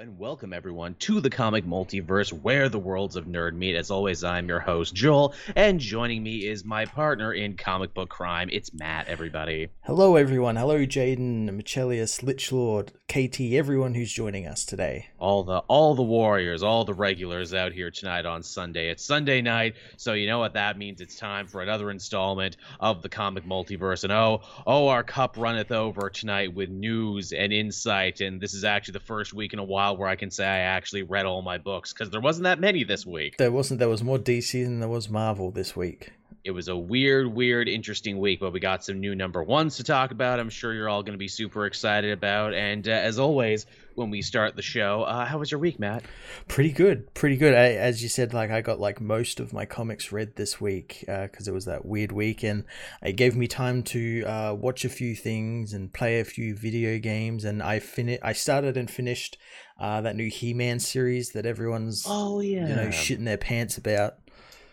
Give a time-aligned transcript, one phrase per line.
[0.00, 3.76] and welcome everyone to the comic multiverse where the worlds of nerd meet.
[3.76, 8.08] As always, I'm your host, Joel, and joining me is my partner in comic book
[8.08, 8.48] crime.
[8.50, 9.68] It's Matt, everybody.
[9.82, 10.56] Hello, everyone.
[10.56, 15.08] Hello, Jaden, Michelius, Lichlord, KT, everyone who's joining us today.
[15.18, 18.88] All the all the warriors, all the regulars out here tonight on Sunday.
[18.88, 21.02] It's Sunday night, so you know what that means.
[21.02, 24.04] It's time for another installment of the comic multiverse.
[24.04, 28.22] And oh, oh, our cup runneth over tonight with news and insight.
[28.22, 30.46] And this is actually the first week in a while while where I can say
[30.46, 33.36] I actually read all my books because there wasn't that many this week.
[33.36, 33.80] There wasn't.
[33.80, 36.12] There was more DC than there was Marvel this week.
[36.42, 39.84] It was a weird, weird, interesting week, but we got some new number ones to
[39.84, 40.40] talk about.
[40.40, 42.54] I'm sure you're all going to be super excited about.
[42.54, 46.02] And uh, as always, when we start the show, uh, how was your week, Matt?
[46.48, 47.52] Pretty good, pretty good.
[47.52, 51.04] I, as you said, like I got like most of my comics read this week
[51.06, 52.64] because uh, it was that weird week, and
[53.02, 56.98] it gave me time to uh, watch a few things and play a few video
[56.98, 57.44] games.
[57.44, 58.22] And I finished.
[58.22, 59.36] I started and finished
[59.80, 64.16] uh, that new He-Man series that everyone's oh yeah you know shitting their pants about.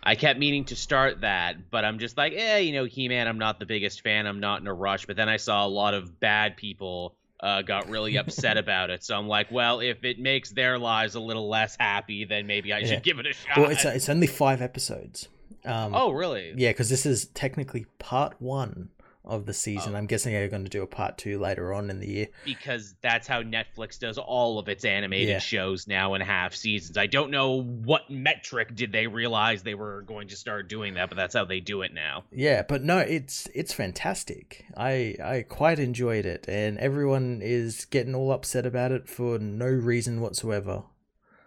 [0.03, 3.27] I kept meaning to start that, but I'm just like, eh, you know, He Man,
[3.27, 4.25] I'm not the biggest fan.
[4.25, 5.05] I'm not in a rush.
[5.05, 9.03] But then I saw a lot of bad people uh, got really upset about it.
[9.03, 12.71] So I'm like, well, if it makes their lives a little less happy, then maybe
[12.71, 12.87] I yeah.
[12.87, 13.57] should give it a shot.
[13.57, 15.27] Well, it's, it's only five episodes.
[15.65, 16.53] Um, oh, really?
[16.55, 18.89] Yeah, because this is technically part one
[19.27, 19.93] of the season.
[19.93, 19.97] Oh.
[19.97, 22.95] I'm guessing they're going to do a part two later on in the year because
[23.01, 25.39] that's how Netflix does all of its animated yeah.
[25.39, 26.97] shows now in half seasons.
[26.97, 31.09] I don't know what metric did they realize they were going to start doing that,
[31.09, 32.23] but that's how they do it now.
[32.31, 34.65] Yeah, but no, it's it's fantastic.
[34.75, 39.67] I I quite enjoyed it, and everyone is getting all upset about it for no
[39.67, 40.83] reason whatsoever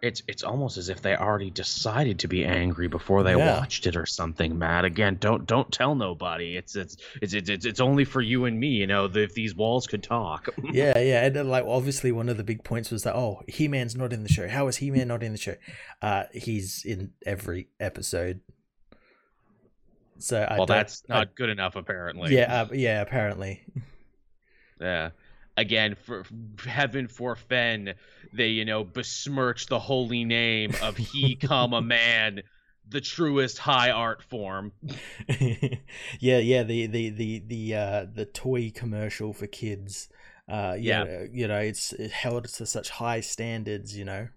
[0.02, 3.58] it's it's almost as if they already decided to be angry before they yeah.
[3.58, 4.84] watched it or something matt.
[4.84, 6.56] Again don't don't tell nobody.
[6.56, 9.86] It's it's it's it's, it's only for you and me you know if these walls
[9.86, 10.48] could talk.
[10.72, 14.12] Yeah yeah and like obviously one of the big points was that oh he-man's not
[14.12, 14.48] in the show.
[14.48, 15.56] How is he-man not in the show?
[16.00, 18.40] Uh he's in every episode.
[20.18, 22.34] So well that's not I, good enough apparently.
[22.34, 23.64] Yeah uh, yeah apparently.
[24.80, 25.10] Yeah
[25.60, 26.24] again for
[26.64, 27.94] heaven forfend
[28.32, 32.42] they you know besmirch the holy name of he come a man
[32.88, 34.72] the truest high art form.
[36.18, 40.08] Yeah yeah the the the the uh the toy commercial for kids.
[40.48, 44.28] Uh yeah you know, you know it's held to such high standards you know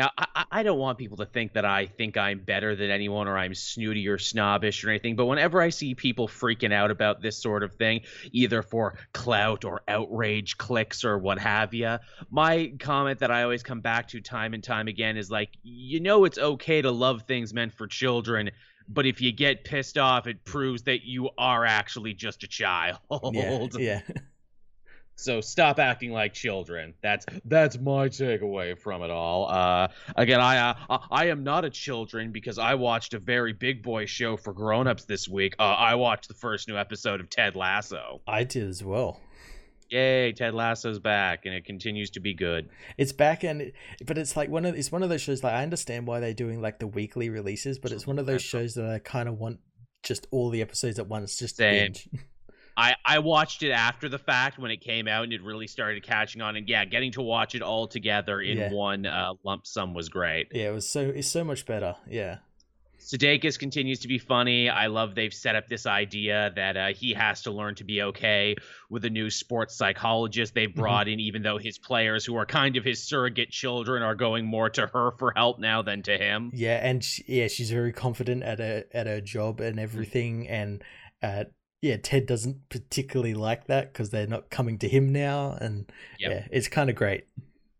[0.00, 3.28] now, I, I don't want people to think that I think I'm better than anyone
[3.28, 7.20] or I'm snooty or snobbish or anything, but whenever I see people freaking out about
[7.20, 8.00] this sort of thing,
[8.32, 11.98] either for clout or outrage clicks or what have you,
[12.30, 16.00] my comment that I always come back to time and time again is like, you
[16.00, 18.50] know, it's okay to love things meant for children
[18.92, 22.98] but if you get pissed off, it proves that you are actually just a child.
[23.32, 23.68] Yeah.
[23.78, 24.00] yeah.
[25.20, 26.94] So stop acting like children.
[27.02, 29.50] That's that's my takeaway from it all.
[29.50, 33.82] Uh, again, I uh, I am not a children because I watched a very big
[33.82, 35.54] boy show for grown-ups this week.
[35.58, 38.22] Uh, I watched the first new episode of Ted Lasso.
[38.26, 39.20] I did as well.
[39.90, 42.70] Yay, Ted Lasso's back, and it continues to be good.
[42.96, 43.72] It's back, and
[44.06, 45.44] but it's like one of it's one of those shows.
[45.44, 48.42] Like I understand why they're doing like the weekly releases, but it's one of those
[48.42, 49.58] shows that I kind of want
[50.02, 51.92] just all the episodes at once, just Same.
[51.92, 52.08] binge.
[52.80, 56.02] I, I watched it after the fact when it came out and it really started
[56.02, 58.72] catching on and yeah getting to watch it all together in yeah.
[58.72, 62.38] one uh, lump sum was great yeah it was so it's so much better yeah
[63.00, 64.68] Sudeikis continues to be funny.
[64.68, 68.02] I love they've set up this idea that uh, he has to learn to be
[68.02, 68.56] okay
[68.90, 70.80] with a new sports psychologist they've mm-hmm.
[70.80, 71.14] brought mm-hmm.
[71.14, 74.68] in, even though his players, who are kind of his surrogate children, are going more
[74.70, 76.50] to her for help now than to him.
[76.54, 80.84] Yeah, and she, yeah, she's very confident at her at her job and everything, and
[81.22, 81.44] uh,
[81.82, 86.30] yeah, Ted doesn't particularly like that because they're not coming to him now, and yep.
[86.30, 87.24] yeah, it's kind of great.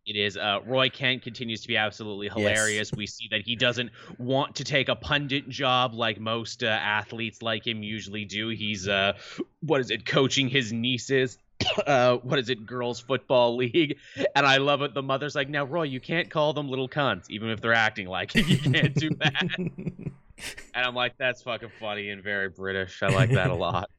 [0.06, 0.36] It is.
[0.36, 2.90] Uh, Roy Kent continues to be absolutely hilarious.
[2.90, 2.96] Yes.
[2.96, 7.42] We see that he doesn't want to take a pundit job like most uh, athletes
[7.42, 8.48] like him usually do.
[8.48, 9.12] He's uh,
[9.60, 11.38] what is it, coaching his nieces.
[11.86, 13.98] Uh, what is it, girls football league?
[14.34, 14.94] And I love it.
[14.94, 18.08] The mother's like, "Now, Roy, you can't call them little cunts, even if they're acting
[18.08, 18.48] like it.
[18.48, 20.12] You can't do that."
[20.74, 23.02] and I'm like, that's fucking funny and very British.
[23.02, 23.90] I like that a lot.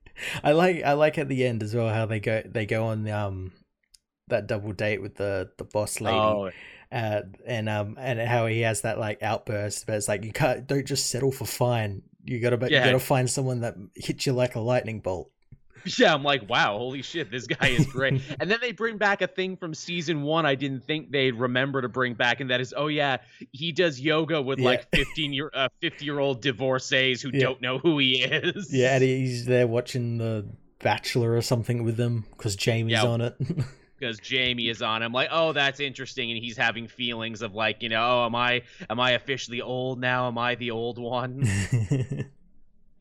[0.43, 3.07] I like I like at the end as well how they go they go on
[3.09, 3.51] um
[4.27, 6.17] that double date with the the boss lady.
[6.17, 6.51] Oh.
[6.91, 10.67] Uh, and um and how he has that like outburst, but it's like you can't
[10.67, 12.01] don't just settle for fine.
[12.25, 12.79] You gotta yeah.
[12.79, 15.31] you gotta find someone that hits you like a lightning bolt.
[15.97, 18.21] Yeah, I'm like, wow, holy shit, this guy is great.
[18.39, 21.81] and then they bring back a thing from season one I didn't think they'd remember
[21.81, 23.17] to bring back, and that is, oh yeah,
[23.51, 24.65] he does yoga with yeah.
[24.65, 27.41] like 15 year, uh, 50 year old divorcees who yeah.
[27.41, 28.73] don't know who he is.
[28.73, 30.47] Yeah, and he's there watching the
[30.79, 33.05] Bachelor or something with them because Jamie's yeah.
[33.05, 33.35] on it.
[33.99, 35.03] because Jamie is on.
[35.03, 38.35] I'm like, oh, that's interesting, and he's having feelings of like, you know, oh, am
[38.35, 40.27] I am I officially old now?
[40.27, 41.47] Am I the old one?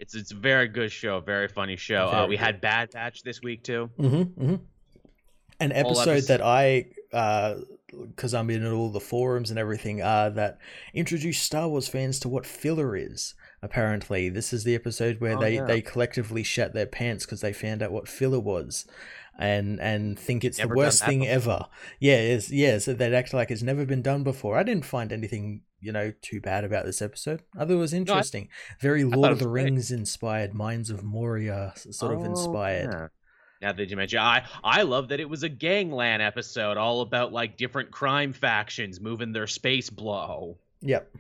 [0.01, 2.09] It's it's a very good show, very funny show.
[2.09, 2.45] Uh, we good.
[2.45, 3.91] had Bad Batch this week too.
[3.99, 4.55] Mm-hmm, mm-hmm.
[5.61, 10.59] An episode that I, because uh, I'm in all the forums and everything, uh, that
[10.95, 13.35] introduced Star Wars fans to what filler is.
[13.61, 15.67] Apparently, this is the episode where oh, they, yeah.
[15.67, 18.87] they collectively shat their pants because they found out what filler was
[19.39, 21.35] and and think it's never the worst thing before.
[21.35, 21.67] ever.
[21.99, 22.79] Yeah, yeah.
[22.79, 24.57] So they'd act like it's never been done before.
[24.57, 27.43] I didn't find anything you know too bad about this episode.
[27.55, 28.45] I thought it was interesting.
[28.45, 29.99] No, I, Very Lord of the Rings great.
[29.99, 32.93] inspired, Mines of Moria sort oh, of inspired.
[32.93, 33.09] Yeah.
[33.63, 37.33] Now that you mention, I I love that it was a gangland episode, all about
[37.33, 40.57] like different crime factions moving their space blow.
[40.81, 41.15] Yep.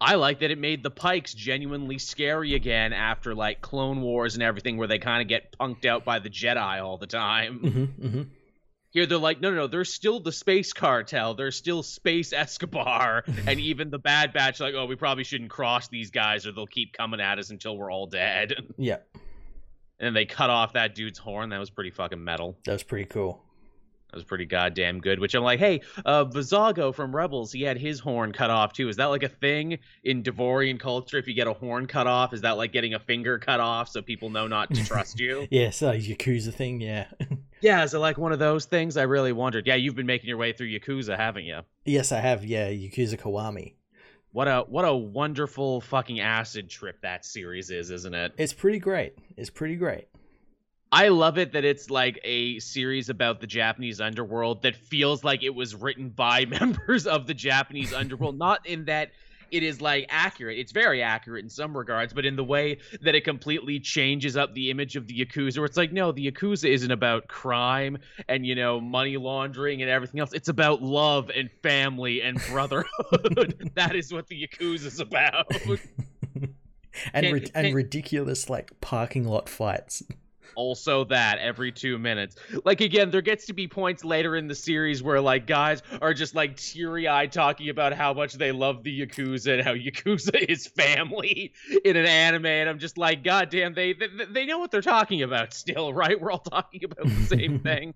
[0.00, 4.42] I like that it made the Pikes genuinely scary again after like Clone Wars and
[4.42, 7.60] everything, where they kind of get punked out by the Jedi all the time.
[7.60, 8.22] Mm-hmm, mm-hmm.
[8.94, 11.34] Here they're like, no, no, no, they're still the space cartel.
[11.34, 15.88] They're still space Escobar, and even the Bad Batch, like, oh, we probably shouldn't cross
[15.88, 18.54] these guys, or they'll keep coming at us until we're all dead.
[18.78, 18.98] Yeah.
[20.00, 21.50] And they cut off that dude's horn.
[21.50, 22.58] That was pretty fucking metal.
[22.66, 23.43] That was pretty cool.
[24.14, 25.18] That was pretty goddamn good.
[25.18, 28.88] Which I'm like, hey, uh, Vizago from Rebels, he had his horn cut off too.
[28.88, 31.18] Is that like a thing in Devorian culture?
[31.18, 33.88] If you get a horn cut off, is that like getting a finger cut off
[33.88, 35.48] so people know not to trust you?
[35.50, 37.06] yeah, so Yakuza thing, yeah.
[37.60, 38.96] yeah, is it like one of those things?
[38.96, 39.66] I really wondered.
[39.66, 41.62] Yeah, you've been making your way through Yakuza, haven't you?
[41.84, 42.44] Yes, I have.
[42.44, 43.74] Yeah, Yakuza Kiwami.
[44.30, 48.32] What a what a wonderful fucking acid trip that series is, isn't it?
[48.38, 49.14] It's pretty great.
[49.36, 50.06] It's pretty great.
[50.94, 55.42] I love it that it's like a series about the Japanese underworld that feels like
[55.42, 58.38] it was written by members of the Japanese underworld.
[58.38, 59.10] Not in that
[59.50, 60.56] it is like accurate.
[60.56, 64.54] It's very accurate in some regards, but in the way that it completely changes up
[64.54, 67.98] the image of the Yakuza, where it's like, no, the Yakuza isn't about crime
[68.28, 70.32] and, you know, money laundering and everything else.
[70.32, 73.72] It's about love and family and brotherhood.
[73.74, 75.50] that is what the Yakuza is about.
[77.12, 80.04] and, can, and can, ridiculous, like, parking lot fights
[80.54, 82.36] also that every two minutes.
[82.64, 86.14] Like again, there gets to be points later in the series where like guys are
[86.14, 90.34] just like teary eyed talking about how much they love the Yakuza and how Yakuza
[90.34, 91.52] is family
[91.84, 94.80] in an anime, and I'm just like, God damn, they they, they know what they're
[94.80, 96.20] talking about still, right?
[96.20, 97.94] We're all talking about the same thing.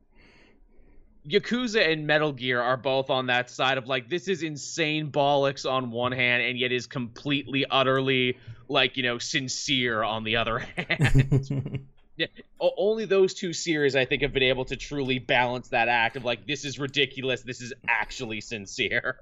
[1.29, 5.71] Yakuza and Metal Gear are both on that side of like this is insane bollocks
[5.71, 10.59] on one hand and yet is completely utterly like you know sincere on the other
[10.59, 11.87] hand.
[12.19, 12.26] Yeah,
[12.59, 16.25] only those two series I think have been able to truly balance that act of
[16.25, 19.19] like this is ridiculous, this is actually sincere.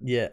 [0.00, 0.30] Yeah.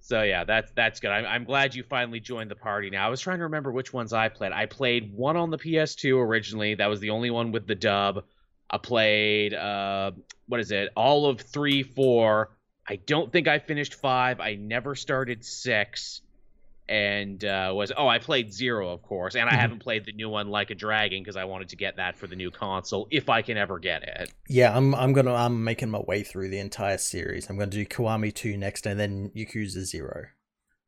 [0.00, 1.12] So yeah, that's that's good.
[1.12, 2.90] I'm, I'm glad you finally joined the party.
[2.90, 4.50] Now I was trying to remember which ones I played.
[4.50, 6.74] I played one on the PS2 originally.
[6.74, 8.24] That was the only one with the dub.
[8.68, 10.10] I played uh,
[10.48, 10.90] what is it?
[10.96, 12.50] All of three, four.
[12.86, 14.40] I don't think I finished five.
[14.40, 16.20] I never started six
[16.88, 19.60] and uh, was oh I played Zero of course, and I mm-hmm.
[19.60, 22.26] haven't played the new one Like a Dragon because I wanted to get that for
[22.26, 24.32] the new console if I can ever get it.
[24.48, 27.48] Yeah, I'm I'm gonna I'm making my way through the entire series.
[27.48, 30.26] I'm gonna do Kiwami two next, and then Yakuza Zero.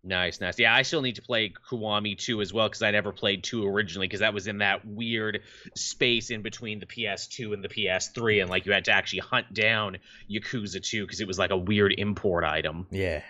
[0.06, 0.56] Nice, nice.
[0.56, 3.66] Yeah, I still need to play Kiwami 2 as well because I never played 2
[3.66, 5.40] originally because that was in that weird
[5.74, 8.42] space in between the PS2 and the PS3.
[8.42, 9.98] And like you had to actually hunt down
[10.30, 12.86] Yakuza 2 because it was like a weird import item.
[12.92, 13.22] Yeah.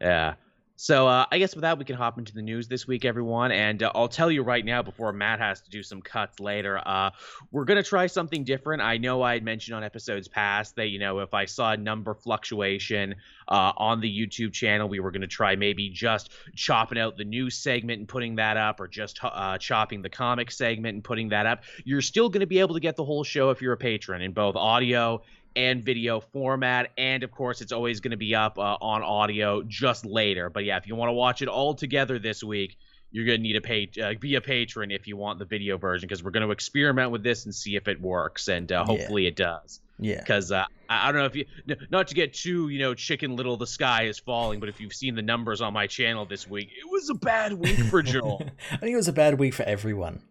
[0.00, 0.34] Yeah.
[0.82, 3.52] So uh, I guess with that, we can hop into the news this week, everyone.
[3.52, 6.82] And uh, I'll tell you right now, before Matt has to do some cuts later,
[6.84, 7.10] uh,
[7.52, 8.82] we're gonna try something different.
[8.82, 11.76] I know I had mentioned on episodes past that you know if I saw a
[11.76, 13.14] number fluctuation
[13.46, 17.56] uh, on the YouTube channel, we were gonna try maybe just chopping out the news
[17.56, 21.46] segment and putting that up, or just uh, chopping the comic segment and putting that
[21.46, 21.62] up.
[21.84, 24.32] You're still gonna be able to get the whole show if you're a patron in
[24.32, 25.22] both audio
[25.56, 26.90] and video format.
[26.96, 30.50] And of course, it's always going to be up uh, on audio just later.
[30.50, 32.78] But yeah, if you want to watch it all together this week,
[33.12, 35.76] you're going to need to pay uh, be a patron if you want the video
[35.76, 38.84] version because we're going to experiment with this and see if it works and uh,
[38.84, 39.28] hopefully yeah.
[39.28, 39.80] it does.
[39.98, 40.18] Yeah.
[40.18, 41.44] Because uh, I, I don't know if you
[41.90, 44.94] not to get too you know chicken little the sky is falling, but if you've
[44.94, 48.42] seen the numbers on my channel this week, it was a bad week for Joel.
[48.72, 50.22] I think it was a bad week for everyone.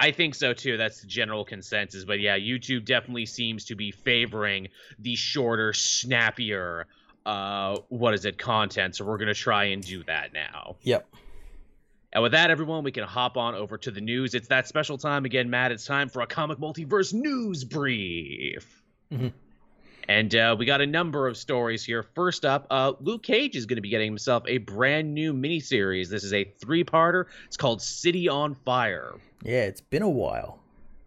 [0.00, 0.78] I think so too.
[0.78, 2.04] That's the general consensus.
[2.06, 6.86] But yeah, YouTube definitely seems to be favoring the shorter, snappier,
[7.26, 8.96] uh, what is it, content.
[8.96, 10.76] So we're gonna try and do that now.
[10.82, 11.06] Yep.
[12.12, 14.34] And with that, everyone, we can hop on over to the news.
[14.34, 15.70] It's that special time again, Matt.
[15.70, 18.82] It's time for a comic multiverse news brief.
[19.12, 19.28] Mm-hmm.
[20.10, 22.02] And uh, we got a number of stories here.
[22.02, 26.08] First up, uh, Luke Cage is going to be getting himself a brand new miniseries.
[26.08, 27.26] This is a three parter.
[27.46, 29.14] It's called City on Fire.
[29.44, 30.58] Yeah, it's been a while.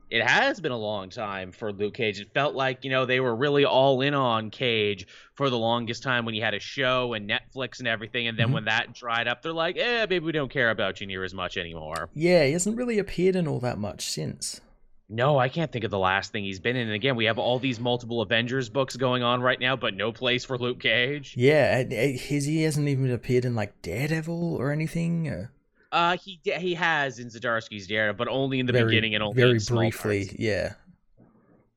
[0.09, 2.21] it has been a long time for Luke Cage.
[2.21, 6.01] It felt like, you know, they were really all in on Cage for the longest
[6.01, 8.27] time when he had a show and Netflix and everything.
[8.27, 8.53] And then mm-hmm.
[8.53, 11.33] when that dried up, they're like, eh, maybe we don't care about you near as
[11.33, 12.09] much anymore.
[12.13, 14.61] Yeah, he hasn't really appeared in all that much since.
[15.09, 16.87] No, I can't think of the last thing he's been in.
[16.87, 20.11] And again, we have all these multiple Avengers books going on right now, but no
[20.11, 21.35] place for Luke Cage.
[21.37, 25.47] Yeah, his he hasn't even appeared in like Daredevil or anything.
[25.91, 29.35] Uh, he he has in Zdarsky's Daredevil, but only in the very, beginning and only
[29.35, 30.25] very briefly.
[30.25, 30.39] Parts.
[30.39, 30.73] Yeah.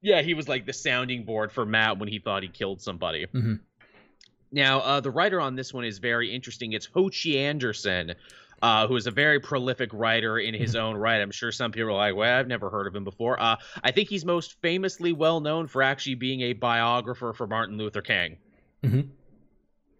[0.01, 3.27] Yeah, he was like the sounding board for Matt when he thought he killed somebody.
[3.27, 3.55] Mm-hmm.
[4.53, 6.73] Now, uh, the writer on this one is very interesting.
[6.73, 8.15] It's Ho Che Anderson,
[8.63, 10.87] uh, who is a very prolific writer in his mm-hmm.
[10.87, 11.21] own right.
[11.21, 13.41] I'm sure some people are like, well, I've never heard of him before.
[13.41, 17.77] Uh, I think he's most famously well known for actually being a biographer for Martin
[17.77, 18.39] Luther King.
[18.83, 19.01] Mm-hmm.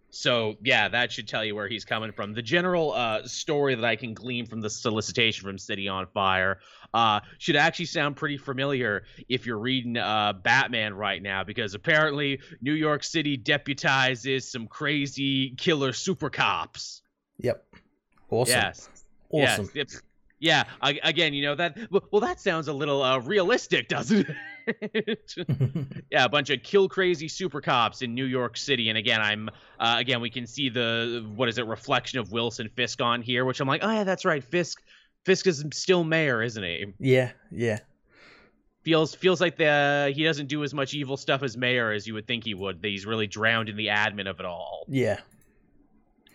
[0.09, 2.33] So yeah, that should tell you where he's coming from.
[2.33, 6.59] The general uh, story that I can glean from the solicitation from City on Fire
[6.93, 12.39] uh, should actually sound pretty familiar if you're reading uh, Batman right now, because apparently
[12.61, 17.01] New York City deputizes some crazy killer super cops.
[17.39, 17.63] Yep.
[18.29, 18.55] Awesome.
[18.55, 18.89] Yes.
[19.29, 19.69] Awesome.
[19.73, 20.01] Yes.
[20.39, 20.63] Yeah.
[20.81, 21.77] Again, you know that.
[21.91, 24.35] Well, that sounds a little uh, realistic, doesn't it?
[26.11, 29.49] yeah, a bunch of kill crazy super cops in New York City, and again, I'm
[29.79, 33.45] uh, again we can see the what is it reflection of Wilson Fisk on here,
[33.45, 34.81] which I'm like, oh yeah, that's right, Fisk.
[35.25, 36.93] Fisk is still mayor, isn't he?
[36.99, 37.31] Yeah.
[37.51, 37.79] Yeah.
[38.83, 42.13] Feels feels like the he doesn't do as much evil stuff as mayor as you
[42.13, 42.81] would think he would.
[42.81, 44.85] That he's really drowned in the admin of it all.
[44.87, 45.19] Yeah.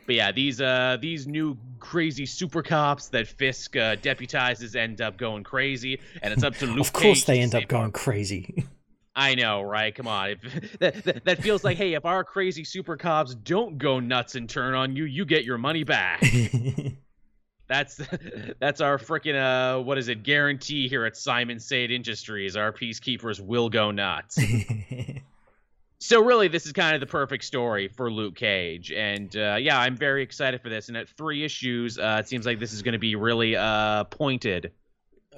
[0.07, 5.17] But yeah, these uh these new crazy super cops that Fisk uh, deputizes end up
[5.17, 6.87] going crazy, and it's up to Luke.
[6.87, 8.65] of course, Cage they end up going crazy.
[9.15, 9.95] I know, right?
[9.95, 10.31] Come on.
[10.31, 14.35] If, that, that, that feels like, hey, if our crazy super cops don't go nuts
[14.35, 16.25] and turn on you, you get your money back.
[17.69, 18.01] that's
[18.59, 20.23] that's our freaking uh, what is it?
[20.23, 22.57] Guarantee here at Simon Said Industries.
[22.57, 24.39] Our peacekeepers will go nuts.
[26.03, 28.91] So really this is kind of the perfect story for luke cage.
[28.91, 30.89] And uh, yeah i'm very excited for this.
[30.89, 34.05] And at three issues uh, it seems like this is going to be really uh,
[34.05, 34.73] pointed.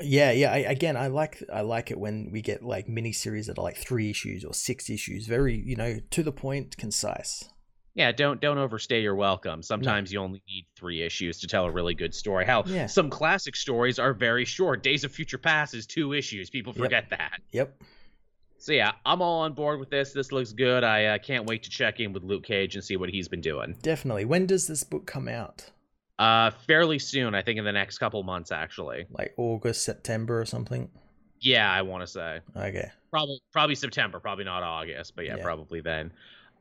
[0.00, 3.47] Yeah yeah I, again i like i like it when we get like mini series
[3.47, 7.49] that are like three issues or six issues very you know to the point concise.
[7.94, 9.62] Yeah don't don't overstay your welcome.
[9.62, 12.47] Sometimes you only need three issues to tell a really good story.
[12.47, 12.87] How yeah.
[12.87, 14.83] some classic stories are very short.
[14.83, 16.50] Days of future past is two issues.
[16.50, 17.18] People forget yep.
[17.18, 17.40] that.
[17.52, 17.83] Yep
[18.64, 20.14] so yeah, I'm all on board with this.
[20.14, 20.85] This looks good.
[20.85, 23.42] I uh, can't wait to check in with Luke Cage and see what he's been
[23.42, 23.76] doing.
[23.83, 24.25] Definitely.
[24.25, 25.71] When does this book come out?
[26.18, 27.35] Uh, fairly soon.
[27.35, 29.04] I think in the next couple months, actually.
[29.11, 30.90] Like August, September, or something.
[31.40, 32.40] Yeah, I want to say.
[32.56, 32.90] Okay.
[33.11, 34.18] Probably, probably September.
[34.18, 35.42] Probably not August, but yeah, yeah.
[35.42, 36.11] probably then.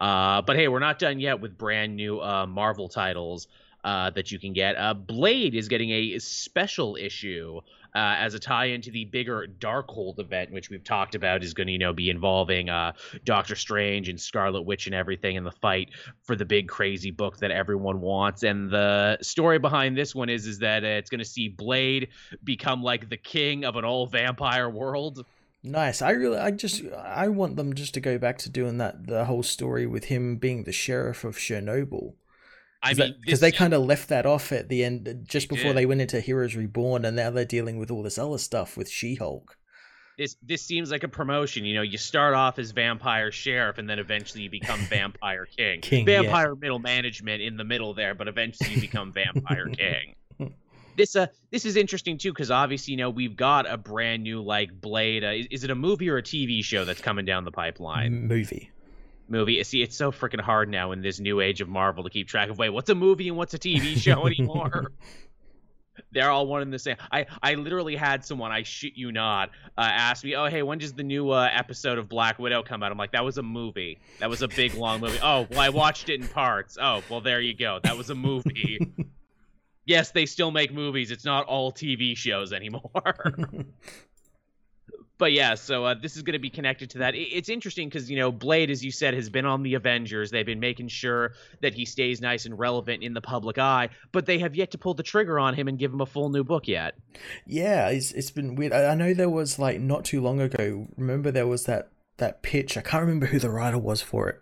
[0.01, 3.47] Uh, but hey, we're not done yet with brand new uh, Marvel titles
[3.85, 4.75] uh, that you can get.
[4.75, 7.61] Uh, Blade is getting a special issue
[7.95, 11.67] uh, as a tie into the bigger Darkhold event, which we've talked about is going
[11.67, 12.93] to you know be involving uh,
[13.25, 15.91] Doctor Strange and Scarlet Witch and everything in the fight
[16.23, 18.43] for the big crazy book that everyone wants.
[18.43, 22.09] And the story behind this one is is that it's going to see Blade
[22.43, 25.25] become like the king of an all vampire world.
[25.65, 26.01] Nice.
[26.01, 29.23] I really, I just, I want them just to go back to doing that, the
[29.25, 32.15] whole story with him being the sheriff of Chernobyl.
[32.83, 35.73] I mean, because they kind of left that off at the end, just before yeah.
[35.73, 38.89] they went into Heroes Reborn, and now they're dealing with all this other stuff with
[38.89, 39.57] She-Hulk.
[40.17, 41.65] This this seems like a promotion.
[41.65, 45.81] You know, you start off as vampire sheriff, and then eventually you become vampire king.
[45.81, 46.59] king vampire yeah.
[46.59, 50.15] middle management in the middle there, but eventually you become vampire king.
[50.95, 54.43] This uh this is interesting too because obviously you know we've got a brand new
[54.43, 55.23] like Blade.
[55.23, 58.27] Uh, is, is, it a movie or a TV show that's coming down the pipeline?
[58.27, 58.69] Movie
[59.33, 59.61] movie.
[59.65, 62.49] See, it's so freaking hard now in this new age of Marvel to keep track
[62.49, 64.93] of wait, what's a movie and what's a TV show anymore.
[66.11, 66.95] They're all one and the same.
[67.11, 70.79] I, I literally had someone, I shit you not, uh, ask me, oh, hey, when
[70.79, 72.91] does the new uh, episode of Black Widow come out?
[72.91, 73.99] I'm like, that was a movie.
[74.19, 75.19] That was a big, long movie.
[75.21, 76.77] Oh, well, I watched it in parts.
[76.81, 77.79] Oh, well, there you go.
[77.83, 78.79] That was a movie.
[79.85, 81.11] yes, they still make movies.
[81.11, 82.91] It's not all TV shows anymore
[85.17, 87.13] but yeah, so uh, this is going to be connected to that.
[87.15, 90.31] It's interesting because you know Blade, as you said, has been on the Avengers.
[90.31, 94.25] They've been making sure that he stays nice and relevant in the public eye, but
[94.25, 96.43] they have yet to pull the trigger on him and give him a full new
[96.43, 96.95] book yet.
[97.45, 98.73] Yeah, it's it's been weird.
[98.73, 100.87] I know there was like not too long ago.
[100.97, 102.77] Remember there was that that pitch.
[102.77, 104.41] I can't remember who the writer was for it,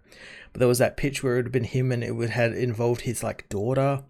[0.54, 3.02] but there was that pitch where it had been him and it would had involved
[3.02, 4.04] his like daughter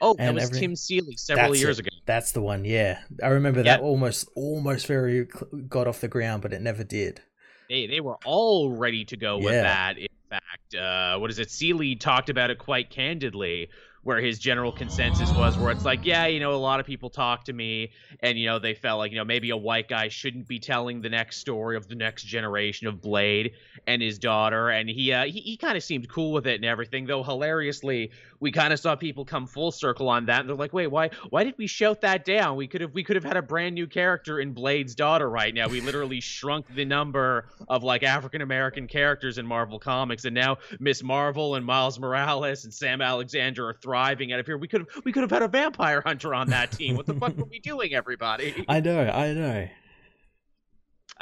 [0.00, 0.70] Oh, that was everything.
[0.70, 1.86] Tim Seeley several That's years it.
[1.86, 1.96] ago.
[2.06, 2.64] That's the one.
[2.64, 5.28] Yeah, I remember that almost almost very
[5.68, 7.20] got off the ground, but it never did.
[7.68, 9.98] They they were all ready to go with that.
[9.98, 11.50] In fact, uh, what is it?
[11.50, 13.68] Seeley talked about it quite candidly,
[14.02, 17.10] where his general consensus was where it's like yeah you know a lot of people
[17.10, 17.90] talk to me
[18.20, 21.00] and you know they felt like you know maybe a white guy shouldn't be telling
[21.00, 23.52] the next story of the next generation of blade
[23.86, 26.64] and his daughter and he uh, he, he kind of seemed cool with it and
[26.64, 30.56] everything though hilariously we kind of saw people come full circle on that and they're
[30.56, 32.56] like wait why why did we shout that down?
[32.56, 35.54] We could have we could have had a brand new character in blade's daughter right
[35.54, 35.68] now.
[35.68, 40.56] We literally shrunk the number of like african american characters in marvel comics and now
[40.78, 44.56] miss marvel and miles morales and sam alexander are thriving out of here.
[44.56, 46.96] We could have we could have had a vampire hunter on that team.
[46.96, 48.64] What the fuck were we doing, everybody?
[48.68, 49.68] I know, I know.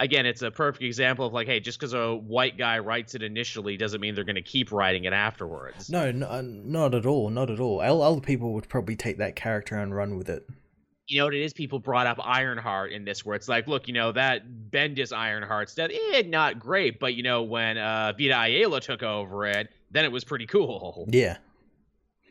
[0.01, 3.23] Again, it's a perfect example of like, hey, just because a white guy writes it
[3.23, 5.91] initially doesn't mean they're going to keep writing it afterwards.
[5.91, 7.81] No, no, uh, not at all, not at all.
[7.81, 10.47] Other people would probably take that character and run with it
[11.09, 11.53] you know what it is?
[11.55, 15.71] People brought up Ironheart in this, where it's like, look, you know that Bendis Ironheart
[15.71, 20.05] stuff, eh, not great, but you know when uh, Vita Ayala took over it, then
[20.05, 21.09] it was pretty cool.
[21.11, 21.39] Yeah,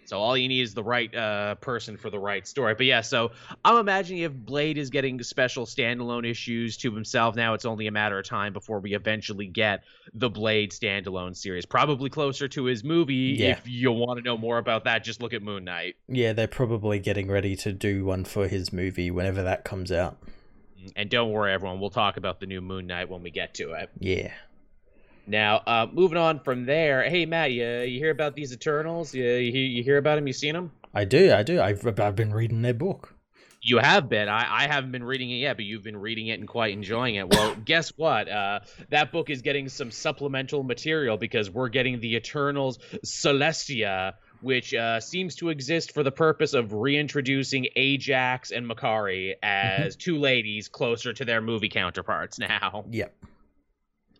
[0.07, 2.73] so all you need is the right uh, person for the right story.
[2.75, 3.31] But yeah, so
[3.65, 7.91] I'm imagining if Blade is getting special standalone issues to himself now, it's only a
[7.91, 9.83] matter of time before we eventually get
[10.13, 11.65] the Blade standalone series.
[11.65, 13.35] Probably closer to his movie.
[13.37, 13.49] Yeah.
[13.49, 15.97] If you want to know more about that, just look at Moon Knight.
[16.07, 20.17] Yeah, they're probably getting ready to do one for his movie whenever that comes out.
[20.95, 21.81] And don't worry, everyone.
[21.81, 23.89] We'll talk about the new Moon Knight when we get to it.
[23.99, 24.31] Yeah.
[25.27, 27.07] Now, uh, moving on from there.
[27.07, 29.13] Hey, Matt, you, you hear about these Eternals?
[29.13, 30.25] You, you, you hear about them?
[30.25, 30.72] You seen them?
[30.93, 31.62] I do, I do.
[31.62, 33.13] I've, I've been reading their book.
[33.62, 34.29] You have been.
[34.29, 37.15] I, I haven't been reading it yet, but you've been reading it and quite enjoying
[37.15, 37.27] it.
[37.27, 38.29] Well, guess what?
[38.29, 44.74] Uh, that book is getting some supplemental material because we're getting the Eternals Celestia, which
[44.74, 50.00] uh, seems to exist for the purpose of reintroducing Ajax and Makkari as mm-hmm.
[50.00, 52.86] two ladies closer to their movie counterparts now.
[52.89, 53.13] Yep.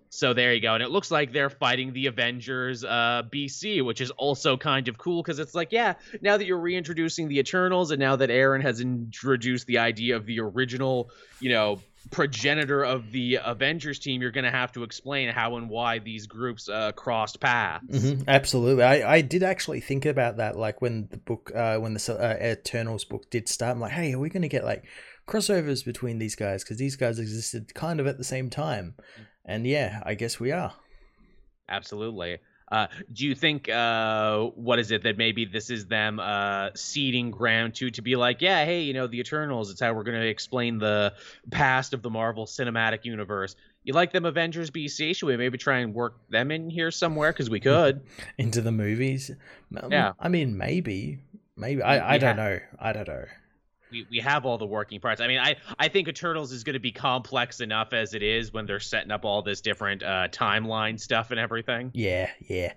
[0.10, 0.74] So there you go.
[0.74, 4.98] And it looks like they're fighting the Avengers uh, BC, which is also kind of
[4.98, 8.62] cool because it's like, yeah, now that you're reintroducing the Eternals and now that Aaron
[8.62, 11.10] has introduced the idea of the original,
[11.40, 15.70] you know, progenitor of the Avengers team, you're going to have to explain how and
[15.70, 17.86] why these groups uh, crossed paths.
[17.88, 18.24] Mm-hmm.
[18.30, 18.84] Absolutely.
[18.84, 22.44] I, I did actually think about that, like when the book, uh, when the uh,
[22.44, 23.76] Eternals book did start.
[23.76, 24.86] I'm like, hey, are we going to get like
[25.28, 26.64] crossovers between these guys?
[26.64, 28.96] Because these guys existed kind of at the same time.
[28.98, 30.74] Mm-hmm and yeah, I guess we are.
[31.70, 32.40] Absolutely.
[32.70, 37.32] Uh, do you think uh, what is it that maybe this is them uh, seeding
[37.32, 39.72] ground to to be like, yeah, hey, you know, the Eternals.
[39.72, 41.14] It's how we're going to explain the
[41.50, 43.56] past of the Marvel Cinematic Universe.
[43.84, 45.16] You like them Avengers BC?
[45.16, 47.32] Should we maybe try and work them in here somewhere?
[47.32, 48.02] Because we could
[48.38, 49.32] into the movies.
[49.90, 51.20] Yeah, I mean, maybe,
[51.56, 51.82] maybe.
[51.82, 52.60] I, I don't know.
[52.78, 53.26] I don't know
[53.92, 55.22] we, we have all the working parts.
[55.22, 58.54] I mean, I, I think Eternals is going to be complex enough as it is
[58.54, 61.92] when they're setting up all this different uh, timeline stuff and everything.
[61.94, 62.74] Yeah, yeah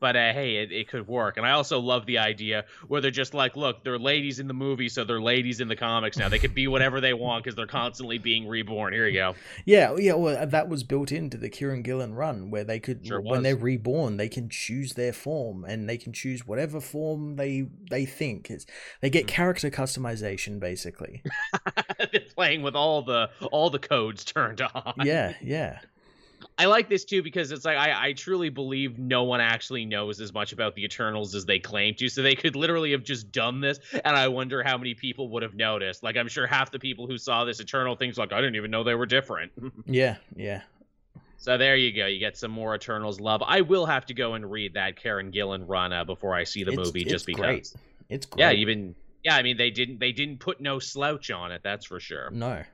[0.00, 1.36] but uh, hey, it, it could work.
[1.36, 4.54] And I also love the idea where they're just like, look, they're ladies in the
[4.54, 6.28] movie, so they're ladies in the comics now.
[6.28, 8.92] They could be whatever they want because they're constantly being reborn.
[8.92, 9.34] Here you go.
[9.64, 10.14] Yeah, yeah.
[10.14, 13.56] Well, that was built into the Kieron Gillen run, where they could, sure when they're
[13.56, 18.50] reborn, they can choose their form and they can choose whatever form they they think.
[18.50, 18.66] It's,
[19.00, 19.34] they get mm-hmm.
[19.34, 21.22] character customization basically.
[21.98, 24.94] they're playing with all the all the codes turned on.
[25.04, 25.80] Yeah, yeah.
[26.58, 30.20] I like this too because it's like I, I truly believe no one actually knows
[30.20, 32.08] as much about the Eternals as they claim to.
[32.08, 35.44] So they could literally have just done this, and I wonder how many people would
[35.44, 36.02] have noticed.
[36.02, 38.72] Like I'm sure half the people who saw this Eternal things like I didn't even
[38.72, 39.52] know they were different.
[39.86, 40.62] yeah, yeah.
[41.36, 42.06] So there you go.
[42.06, 43.40] You get some more Eternals love.
[43.46, 46.64] I will have to go and read that Kieron Gillen run uh, before I see
[46.64, 47.40] the it's, movie, it's just because.
[47.40, 47.72] Great.
[48.08, 48.40] It's great.
[48.40, 49.36] Yeah, even yeah.
[49.36, 51.60] I mean, they didn't they didn't put no slouch on it.
[51.62, 52.30] That's for sure.
[52.32, 52.64] No.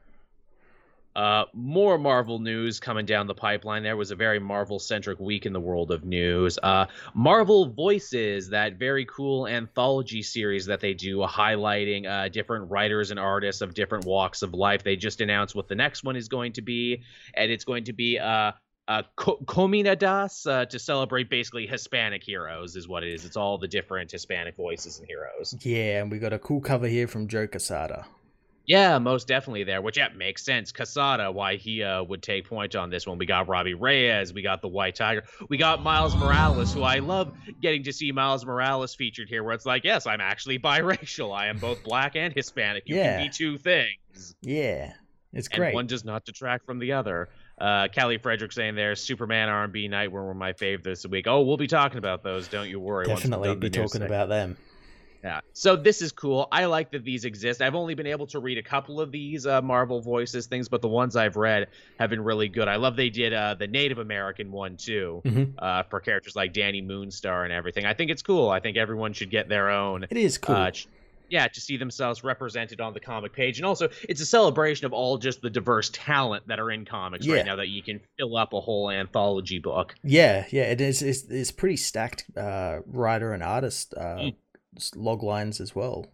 [1.15, 3.83] Uh, more Marvel news coming down the pipeline.
[3.83, 6.59] There was a very Marvel centric week in the world of news.
[6.63, 13.11] Uh, Marvel Voices, that very cool anthology series that they do, highlighting uh, different writers
[13.11, 14.83] and artists of different walks of life.
[14.83, 17.03] They just announced what the next one is going to be,
[17.35, 18.53] and it's going to be uh,
[18.89, 23.25] uh, Comunidades uh, to celebrate basically Hispanic heroes, is what it is.
[23.25, 25.55] It's all the different Hispanic voices and heroes.
[25.61, 28.05] Yeah, and we got a cool cover here from Joe Quesada.
[28.67, 30.73] Yeah, most definitely there, which yeah makes sense.
[30.73, 33.19] Quesada, why he uh, would take point on this one.
[33.19, 37.01] We got Robbie Reyes, we got the White Tiger, we got Miles Morales, who I
[37.01, 41.37] love getting to see Miles Morales featured here, where it's like, yes, I'm actually biracial.
[41.37, 42.85] I am both black and Hispanic.
[42.87, 43.19] You yeah.
[43.19, 44.35] can be two things.
[44.41, 44.93] Yeah,
[45.33, 45.69] it's great.
[45.69, 47.29] And one does not detract from the other.
[47.59, 51.27] Uh, Kelly Frederick saying there, Superman, R&B, Nightwing were my fave this week.
[51.29, 52.49] Oh, we'll be talking about those.
[52.49, 53.07] Don't you worry.
[53.07, 54.57] Definitely be talking about them.
[55.25, 55.41] Yeah.
[55.55, 56.49] So this is cool.
[56.53, 57.63] I like that these exist.
[57.63, 60.83] I've only been able to read a couple of these uh, Marvel Voices things, but
[60.83, 62.69] the ones I've read have been really good.
[62.69, 65.55] I love they did uh, the Native American one too Mhm.
[65.59, 67.87] uh, for characters like Danny Moonstar and everything.
[67.87, 68.51] I think it's cool.
[68.51, 70.05] I think everyone should get their own.
[70.11, 70.57] It is cool.
[70.57, 70.71] Uh,
[71.31, 74.93] yeah, to see themselves represented on the comic page, and also it's a celebration of
[74.93, 77.37] all just the diverse talent that are in comics Yeah.
[77.37, 79.95] right now that you can fill up a whole anthology book.
[80.05, 81.01] Yeah, yeah, it is.
[81.01, 84.35] It's, it's pretty stacked uh, writer and artist uh, Mm.
[84.95, 86.07] Log lines as well.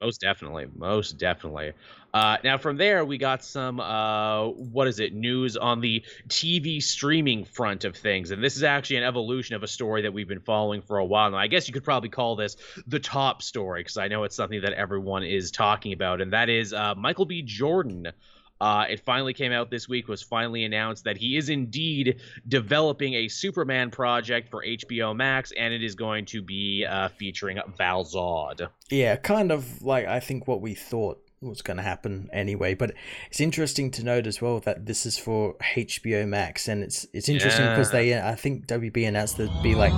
[0.00, 1.72] Most definitely, most definitely.
[2.14, 5.12] Uh, now from there, we got some uh, what is it?
[5.12, 9.64] News on the TV streaming front of things, and this is actually an evolution of
[9.64, 11.36] a story that we've been following for a while now.
[11.36, 14.60] I guess you could probably call this the top story because I know it's something
[14.60, 17.42] that everyone is talking about, and that is uh, Michael B.
[17.42, 18.12] Jordan.
[18.60, 20.08] Uh, it finally came out this week.
[20.08, 25.72] Was finally announced that he is indeed developing a Superman project for HBO Max, and
[25.72, 28.68] it is going to be uh, featuring Val Zod.
[28.90, 32.74] Yeah, kind of like I think what we thought was going to happen anyway.
[32.74, 32.94] But
[33.30, 37.28] it's interesting to note as well that this is for HBO Max, and it's it's
[37.28, 38.00] interesting because Yeah.
[38.00, 39.92] they I think WB announced there'd be like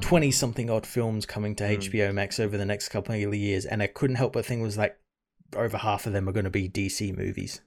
[0.00, 1.76] twenty something odd films coming to Mm.
[1.90, 4.78] HBO Max over the next couple of years, and I couldn't help but think was
[4.78, 4.96] like
[5.56, 7.60] over half of them are going to be DC movies.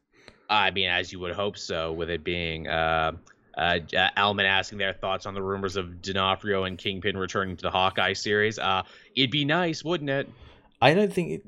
[0.50, 3.12] I mean, as you would hope so, with it being uh,
[3.58, 7.62] uh, J- Alman asking their thoughts on the rumors of D'Onofrio and Kingpin returning to
[7.62, 8.58] the Hawkeye series.
[8.58, 8.84] Uh,
[9.16, 10.30] it'd be nice, wouldn't it?
[10.82, 11.42] I don't think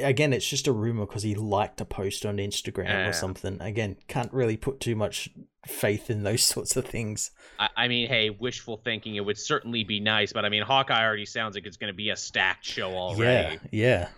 [0.00, 3.08] again it's just a rumor because he liked a post on Instagram Yeah.
[3.08, 3.60] or something.
[3.60, 5.28] Again, can't really put too much
[5.66, 7.32] faith in those sorts of things.
[7.58, 11.04] I, I mean, hey, wishful thinking, it would certainly be nice, but I mean, Hawkeye
[11.04, 14.08] already sounds like it's going to be a stacked show already Yeah, yeah.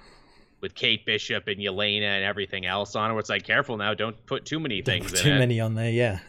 [0.60, 3.18] With Kate Bishop and Yelena and everything else on it.
[3.18, 5.38] It's like, careful now, don't put too many things too it.
[5.38, 5.90] many on there.
[5.90, 6.18] Yeah.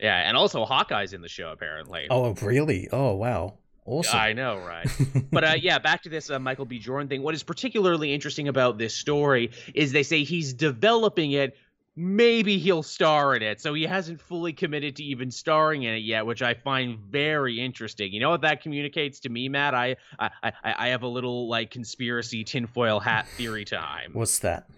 [0.00, 2.06] Yeah, and also Hawkeye's in the show apparently.
[2.08, 2.88] oh, really?
[2.92, 3.54] Oh, wow.
[3.84, 4.20] Awesome.
[4.20, 4.86] I know, right?
[5.32, 6.78] but uh, yeah, back to this uh, Michael B.
[6.78, 7.22] Jordan thing.
[7.22, 11.56] What is particularly interesting about this story is they say he's developing it.
[12.00, 16.04] Maybe he'll star in it, so he hasn't fully committed to even starring in it
[16.04, 18.12] yet, which I find very interesting.
[18.12, 19.74] You know what that communicates to me, Matt?
[19.74, 24.68] I I I, I have a little like conspiracy tinfoil hat theory time What's that?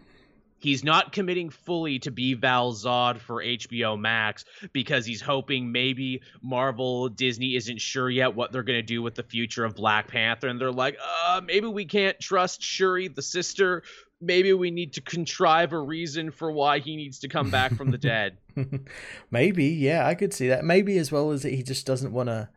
[0.61, 6.21] he's not committing fully to be Val Zod for HBO Max because he's hoping maybe
[6.43, 10.09] Marvel Disney isn't sure yet what they're going to do with the future of Black
[10.09, 13.83] Panther and they're like, "Uh, maybe we can't trust Shuri the sister.
[14.21, 17.91] Maybe we need to contrive a reason for why he needs to come back from
[17.91, 18.39] the dead."
[19.31, 20.65] Maybe, yeah, I could see that.
[20.65, 22.49] Maybe as well as that he just doesn't want to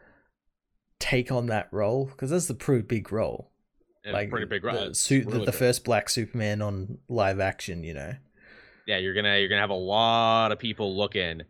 [1.00, 3.52] take on that role because that's the pretty big role.
[4.06, 7.84] And like pretty big the, ro- suit, the, the first black Superman on live action.
[7.84, 8.16] You know.
[8.86, 11.44] Yeah, you're to you're going to have a lot of people looking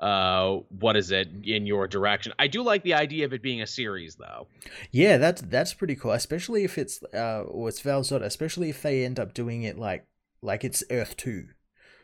[0.00, 2.32] uh what is it in your direction.
[2.38, 4.48] I do like the idea of it being a series though.
[4.90, 6.12] Yeah, that's that's pretty cool.
[6.12, 7.80] Especially if it's uh, or it's
[8.22, 10.06] Especially if they end up doing it like
[10.42, 11.48] like it's Earth Two.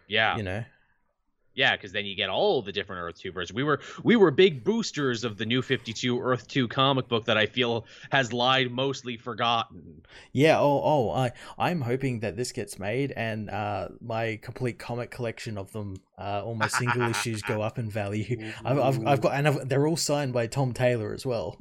[0.08, 0.36] Yeah.
[0.36, 0.64] You know.
[1.54, 3.54] Yeah, because then you get all the different Earth Two versions.
[3.54, 7.26] We were we were big boosters of the New Fifty Two Earth Two comic book
[7.26, 10.02] that I feel has lied mostly forgotten.
[10.32, 10.58] Yeah.
[10.58, 10.80] Oh.
[10.82, 11.10] Oh.
[11.10, 11.32] I.
[11.58, 16.42] I'm hoping that this gets made, and uh, my complete comic collection of them, uh,
[16.44, 18.50] all my single issues go up in value.
[18.64, 21.58] I've, I've, I've got, and I've, they're all signed by Tom Taylor as well.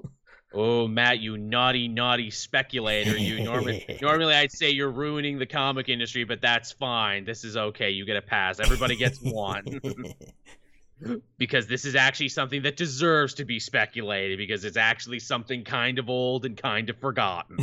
[0.54, 3.18] Oh, Matt, you naughty, naughty speculator!
[3.18, 7.24] You normally normally I'd say you're ruining the comic industry, but that's fine.
[7.24, 7.92] This is okay.
[7.92, 8.60] You get a pass.
[8.60, 9.80] Everybody gets one
[11.38, 16.00] because this is actually something that deserves to be speculated because it's actually something kind
[16.00, 17.58] of old and kind of forgotten.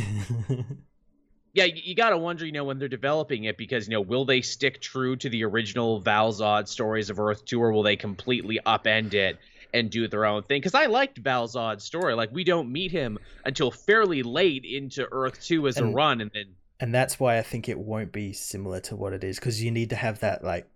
[1.53, 4.25] yeah, you, you gotta wonder, you know, when they're developing it, because you know, will
[4.25, 8.59] they stick true to the original Valzod stories of Earth Two, or will they completely
[8.65, 9.37] upend it
[9.73, 10.59] and do their own thing?
[10.59, 12.13] Because I liked Valzod's story.
[12.13, 16.31] Like, we don't meet him until fairly late into Earth Two as a run, and
[16.33, 19.61] then and that's why I think it won't be similar to what it is because
[19.61, 20.67] you need to have that like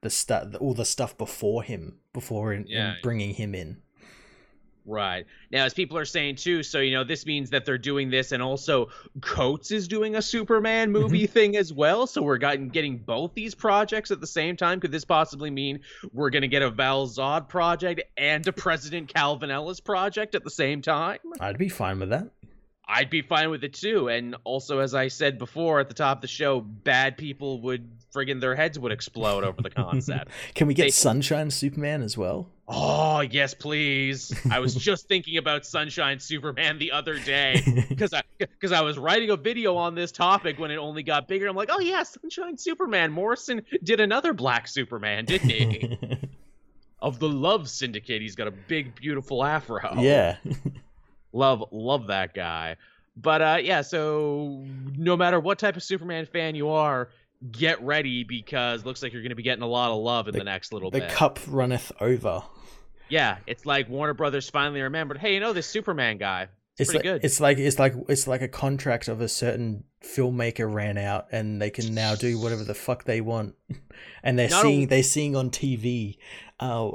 [0.00, 3.82] the stuff, all the stuff before him, before in, in bringing him in.
[4.84, 5.26] Right.
[5.50, 8.32] Now, as people are saying too, so, you know, this means that they're doing this,
[8.32, 8.88] and also
[9.20, 11.02] Coates is doing a Superman mm-hmm.
[11.02, 12.06] movie thing as well.
[12.06, 14.80] So we're gotten, getting both these projects at the same time.
[14.80, 15.80] Could this possibly mean
[16.12, 20.42] we're going to get a Val Zod project and a President Calvin Ellis project at
[20.42, 21.18] the same time?
[21.38, 22.28] I'd be fine with that.
[22.86, 24.08] I'd be fine with it too.
[24.08, 27.88] And also, as I said before at the top of the show, bad people would
[28.12, 30.30] friggin' their heads would explode over the concept.
[30.54, 32.48] Can we get They- Sunshine Superman as well?
[32.68, 34.32] Oh, yes, please.
[34.50, 38.96] I was just thinking about Sunshine Superman the other day because I because I was
[38.98, 41.46] writing a video on this topic when it only got bigger.
[41.48, 43.12] I'm like, oh yeah, Sunshine Superman.
[43.12, 45.98] Morrison did another Black Superman, didn't he?
[47.00, 48.22] of the Love Syndicate.
[48.22, 49.96] He's got a big, beautiful afro.
[49.98, 50.36] yeah.
[51.32, 52.76] love love that guy.
[53.16, 54.64] But uh, yeah, so
[54.96, 57.10] no matter what type of Superman fan you are,
[57.50, 60.32] get ready because looks like you're going to be getting a lot of love in
[60.32, 61.08] the, the next little the bit.
[61.08, 62.42] The cup runneth over.
[63.08, 65.18] Yeah, it's like Warner Brothers finally remembered.
[65.18, 66.48] Hey, you know this Superman guy?
[66.78, 67.24] It's, it's pretty like, good.
[67.26, 71.60] It's like it's like it's like a contract of a certain filmmaker ran out, and
[71.60, 73.54] they can now do whatever the fuck they want,
[74.22, 76.16] and they're Not seeing a- they're seeing on TV,
[76.60, 76.90] uh,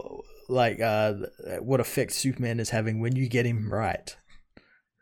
[0.50, 1.14] like uh,
[1.60, 4.16] what effect Superman is having when you get him right.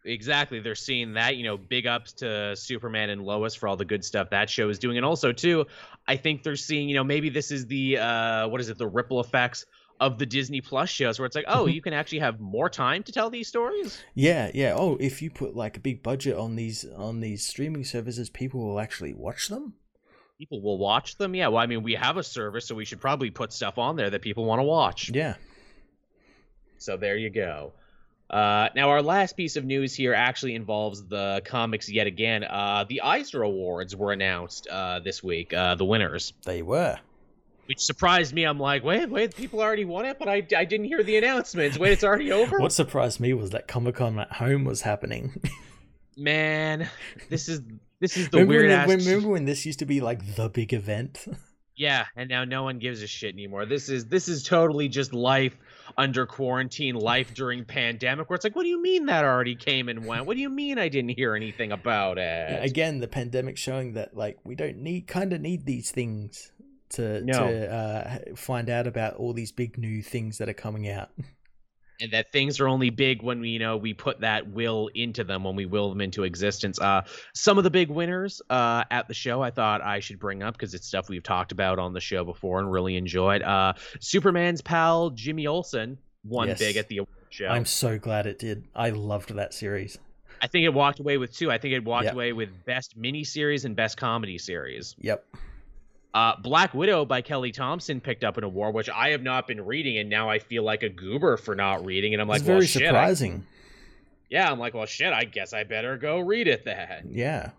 [0.05, 0.59] Exactly.
[0.59, 4.05] They're seeing that, you know, big ups to Superman and Lois for all the good
[4.05, 4.97] stuff that show is doing.
[4.97, 5.65] And also, too,
[6.07, 8.87] I think they're seeing, you know, maybe this is the, uh, what is it, the
[8.87, 9.65] ripple effects
[9.99, 11.71] of the Disney Plus shows where it's like, oh, mm-hmm.
[11.71, 14.01] you can actually have more time to tell these stories.
[14.13, 14.73] Yeah, yeah.
[14.75, 18.65] Oh, if you put like a big budget on these on these streaming services, people
[18.65, 19.73] will actually watch them.
[20.37, 21.33] People will watch them.
[21.33, 21.47] Yeah.
[21.47, 24.09] Well, I mean, we have a service, so we should probably put stuff on there
[24.09, 25.09] that people want to watch.
[25.13, 25.35] Yeah.
[26.77, 27.73] So there you go.
[28.29, 32.43] Uh, now, our last piece of news here actually involves the comics yet again.
[32.43, 36.33] Uh, the Eisner Awards were announced uh, this week, uh, the winners.
[36.43, 36.97] They were.
[37.67, 38.43] Which surprised me.
[38.43, 41.77] I'm like, wait, wait, people already won it, but I, I didn't hear the announcements.
[41.77, 42.59] Wait, it's already over?
[42.59, 45.41] what surprised me was that Comic Con at home was happening.
[46.17, 46.87] Man,
[47.29, 47.61] this is
[47.99, 49.05] this is the remember weird when, ass.
[49.05, 51.25] Remember when this used to be like the big event?
[51.77, 53.65] Yeah, and now no one gives a shit anymore.
[53.65, 55.57] This is this is totally just life
[55.97, 59.89] under quarantine, life during pandemic, where it's like, what do you mean that already came
[59.89, 60.25] and went?
[60.25, 62.63] What do you mean I didn't hear anything about it?
[62.63, 66.51] Again, the pandemic showing that like we don't need kind of need these things
[66.89, 67.47] to no.
[67.47, 71.09] to uh, find out about all these big new things that are coming out.
[71.99, 75.23] and that things are only big when we you know we put that will into
[75.23, 76.79] them when we will them into existence.
[76.79, 77.01] Uh
[77.33, 80.53] some of the big winners uh at the show i thought i should bring up
[80.53, 83.41] because it's stuff we've talked about on the show before and really enjoyed.
[83.41, 86.59] Uh superman's pal jimmy olsen won yes.
[86.59, 87.47] big at the show.
[87.47, 88.65] I'm so glad it did.
[88.75, 89.97] I loved that series.
[90.41, 91.51] I think it walked away with two.
[91.51, 92.13] I think it walked yep.
[92.13, 94.95] away with best mini series and best comedy series.
[94.99, 95.25] Yep
[96.15, 99.65] uh, Black Widow by Kelly Thompson picked up an award, which I have not been
[99.65, 102.13] reading, and now I feel like a goober for not reading.
[102.13, 103.43] And I'm like, it's well, very shit, surprising.
[103.45, 103.67] I...
[104.29, 105.11] yeah, I'm like, well, shit.
[105.11, 107.09] I guess I better go read it then.
[107.11, 107.49] Yeah.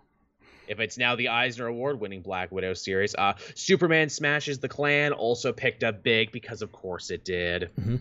[0.67, 5.53] If it's now the Eisner Award-winning Black Widow series, uh, Superman smashes the Klan also
[5.53, 7.69] picked up big because, of course, it did.
[7.79, 7.97] Mm-hmm.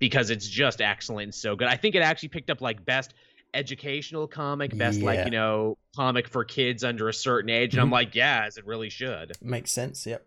[0.00, 1.68] Because it's just excellent and so good.
[1.68, 3.14] I think it actually picked up like best
[3.56, 5.06] educational comic, best yeah.
[5.06, 7.80] like you know comic for kids under a certain age, and mm-hmm.
[7.84, 9.32] I'm like, yeah, as it really should.
[9.40, 10.06] Makes sense.
[10.06, 10.24] Yep.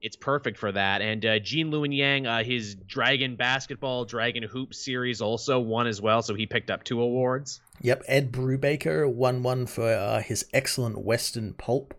[0.00, 1.00] It's perfect for that.
[1.00, 5.98] And uh, Gene Luen Yang, uh, his Dragon Basketball, Dragon Hoop series also won as
[5.98, 7.62] well, so he picked up two awards.
[7.80, 11.94] Yep, Ed Brubaker won one for uh, his excellent Western pulp.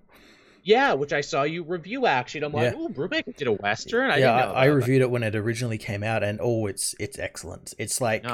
[0.61, 2.39] Yeah, which I saw you review actually.
[2.39, 2.79] And I'm like, yeah.
[2.79, 4.09] oh, Brubaker did a Western.
[4.09, 7.19] I yeah, I, I, reviewed it when it originally came out, and oh, it's it's
[7.19, 7.75] excellent.
[7.77, 8.25] It's like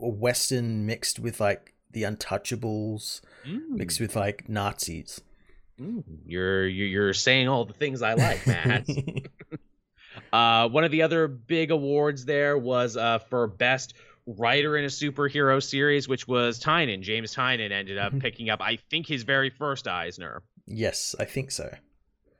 [0.00, 3.68] Western mixed with like the Untouchables, mm.
[3.68, 5.20] mixed with like Nazis.
[5.80, 6.04] Mm.
[6.26, 8.86] You're you're saying all the things I like, Matt.
[10.32, 13.94] uh, one of the other big awards there was uh, for best
[14.26, 17.02] writer in a superhero series, which was Tynion.
[17.02, 18.20] James Tynion ended up mm-hmm.
[18.20, 20.42] picking up, I think, his very first Eisner.
[20.66, 21.74] Yes, I think so.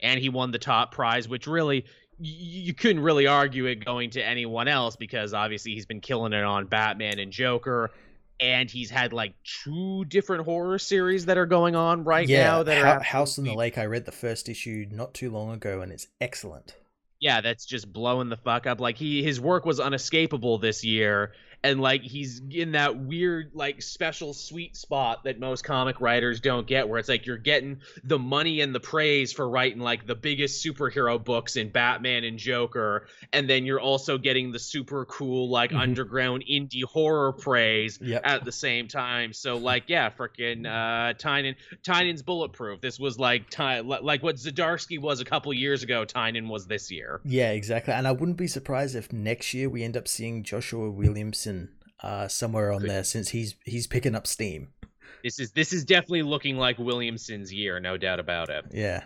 [0.01, 1.85] And he won the top prize, which really
[2.23, 6.45] you couldn't really argue it going to anyone else because obviously he's been killing it
[6.45, 7.91] on Batman and Joker
[8.39, 12.63] and he's had like two different horror series that are going on right yeah, now
[12.63, 15.81] that are House in the Lake I read the first issue not too long ago
[15.81, 16.77] and it's excellent.
[17.21, 18.81] Yeah, that's just blowing the fuck up.
[18.81, 23.83] Like he his work was unescapable this year and like he's in that weird like
[23.83, 28.19] special sweet spot that most comic writers don't get where it's like you're getting the
[28.19, 33.07] money and the praise for writing like the biggest superhero books in Batman and Joker
[33.33, 35.81] and then you're also getting the super cool like mm-hmm.
[35.81, 38.23] underground indie horror praise yep.
[38.25, 43.51] at the same time so like yeah freaking uh Tynion Tynion's bulletproof this was like
[43.51, 47.93] Ty- like what Zdarsky was a couple years ago Tynion was this year yeah exactly
[47.93, 51.50] and I wouldn't be surprised if next year we end up seeing Joshua Williamson
[52.03, 52.91] uh, somewhere on Good.
[52.91, 54.69] there since he's he's picking up steam.
[55.23, 58.67] This is this is definitely looking like Williamson's year, no doubt about it.
[58.73, 59.03] Yeah.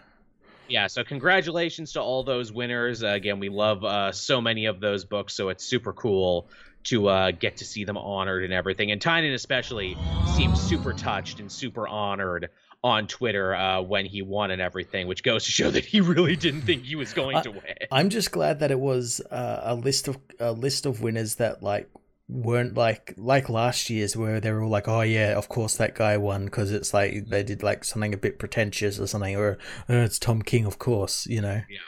[0.66, 3.02] Yeah, so congratulations to all those winners.
[3.04, 6.48] Uh, again, we love uh, so many of those books, so it's super cool
[6.84, 8.90] to uh, get to see them honored and everything.
[8.90, 9.96] And Tynion especially
[10.34, 12.48] seemed super touched and super honored
[12.82, 16.36] on Twitter uh, when he won and everything, which goes to show that he really
[16.36, 17.62] didn't think he was going to win.
[17.90, 21.62] I'm just glad that it was uh, a list of a list of winners that
[21.62, 21.90] like
[22.28, 25.94] weren't like like last year's where they were all like, oh yeah, of course that
[25.94, 29.58] guy won because it's like they did like something a bit pretentious or something, or
[29.88, 31.60] oh, it's Tom King, of course, you know.
[31.68, 31.78] Yeah.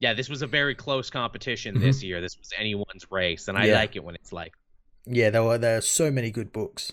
[0.00, 1.84] Yeah, this was a very close competition mm-hmm.
[1.84, 2.20] this year.
[2.20, 3.76] This was anyone's race, and I yeah.
[3.76, 4.52] like it when it's like.
[5.06, 6.92] Yeah, there were there are so many good books.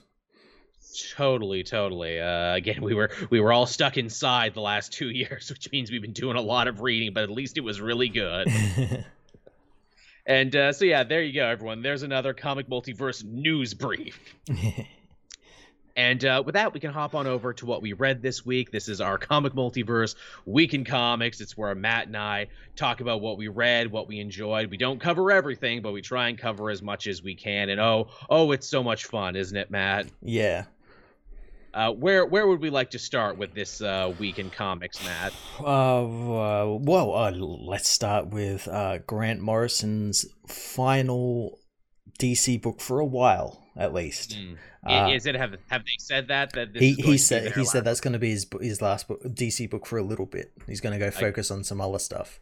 [1.16, 2.20] Totally, totally.
[2.20, 5.92] Uh, again, we were we were all stuck inside the last two years, which means
[5.92, 8.48] we've been doing a lot of reading, but at least it was really good.
[10.26, 11.82] and uh, so yeah, there you go, everyone.
[11.82, 14.20] There's another comic multiverse news brief.
[15.96, 18.72] And uh, with that, we can hop on over to what we read this week.
[18.72, 21.42] This is our comic multiverse week in comics.
[21.42, 24.70] It's where Matt and I talk about what we read, what we enjoyed.
[24.70, 27.70] We don't cover everything, but we try and cover as much as we can.
[27.70, 30.08] And oh, oh, it's so much fun, isn't it, Matt?
[30.22, 30.66] Yeah.
[31.74, 35.34] Uh, where where would we like to start with this uh, week in comics, Matt?
[35.60, 36.06] Uh,
[36.80, 41.60] well, uh, let's start with uh, Grant Morrison's final
[42.20, 44.38] DC book for a while, at least.
[44.38, 44.58] Mm.
[44.86, 48.02] Uh, is it have have they said that that he he said he said that's
[48.02, 50.52] going to be his his last book, DC book for a little bit.
[50.68, 52.40] He's going to go focus I, on some other stuff.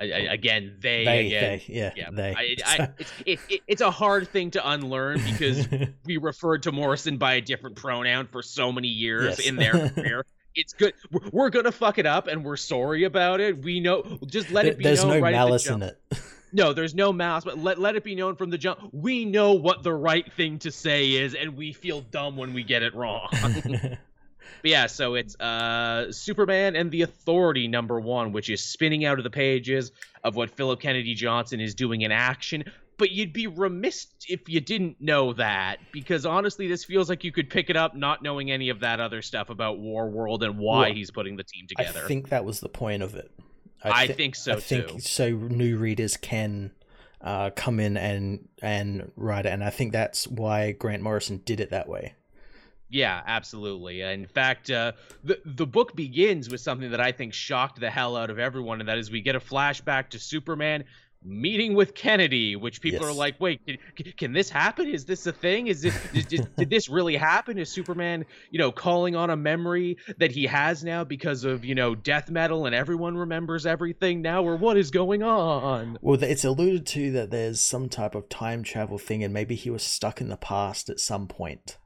[0.00, 2.34] I, I, again, they, they, again, they yeah, yeah, they.
[2.38, 5.68] it's, it, it, it's a hard thing to unlearn because
[6.06, 9.46] we referred to Morrison by a different pronoun for so many years yes.
[9.46, 10.24] in their career.
[10.54, 10.94] It's good.
[11.10, 13.62] We're, we're, gonna fuck it up, and we're sorry about it.
[13.62, 14.18] We know.
[14.26, 15.18] Just let it be There's known.
[15.18, 16.00] no right malice in it.
[16.52, 18.80] No, there's no malice, but let, let it be known from the jump.
[18.90, 22.64] We know what the right thing to say is, and we feel dumb when we
[22.64, 23.28] get it wrong.
[24.62, 29.18] But yeah, so it's uh, Superman and the Authority number one, which is spinning out
[29.18, 29.92] of the pages
[30.24, 32.64] of what Philip Kennedy Johnson is doing in action.
[32.96, 37.32] But you'd be remiss if you didn't know that, because honestly, this feels like you
[37.32, 40.58] could pick it up not knowing any of that other stuff about War World and
[40.58, 42.02] why well, he's putting the team together.
[42.04, 43.30] I think that was the point of it.
[43.82, 45.00] I, th- I think so I think too.
[45.00, 46.72] So new readers can
[47.22, 51.60] uh, come in and and write it, and I think that's why Grant Morrison did
[51.60, 52.14] it that way.
[52.90, 54.02] Yeah, absolutely.
[54.02, 58.16] In fact, uh, the the book begins with something that I think shocked the hell
[58.16, 60.84] out of everyone, and that is we get a flashback to Superman
[61.22, 63.10] meeting with Kennedy, which people yes.
[63.10, 64.88] are like, wait, can, can, this happen?
[64.88, 65.66] Is this a thing?
[65.66, 67.58] Is this did, did, this really happen?
[67.58, 71.74] Is Superman, you know, calling on a memory that he has now because of you
[71.74, 75.98] know death metal and everyone remembers everything now, or what is going on?
[76.00, 79.70] Well, it's alluded to that there's some type of time travel thing, and maybe he
[79.70, 81.76] was stuck in the past at some point.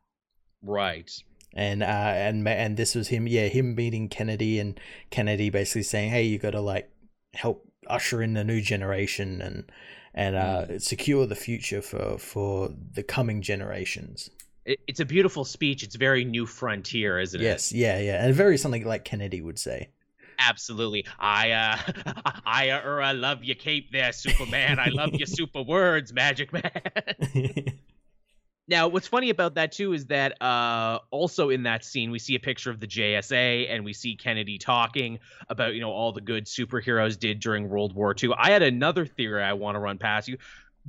[0.65, 1.11] Right
[1.57, 6.11] and uh and and this was him yeah him meeting kennedy and kennedy basically saying
[6.11, 6.91] hey you gotta like
[7.33, 9.71] help usher in the new generation and
[10.15, 10.81] and uh, mm.
[10.81, 14.31] secure the future for for the coming generations.
[14.65, 15.83] it's a beautiful speech.
[15.83, 17.45] It's very new frontier, isn't it?
[17.45, 19.89] Yes, yeah, yeah, and very something like Kennedy would say.
[20.39, 21.05] Absolutely.
[21.19, 21.79] I uh
[22.47, 24.79] I uh, I love your cape there, Superman.
[24.79, 26.71] I love your super words, Magic Man.
[28.67, 32.35] Now, what's funny about that too is that uh, also in that scene we see
[32.35, 36.23] a picture of the JSA and we see Kennedy talking about you know all the
[36.23, 38.31] good superheroes did during World War II.
[38.39, 40.39] I had another theory I want to run past you.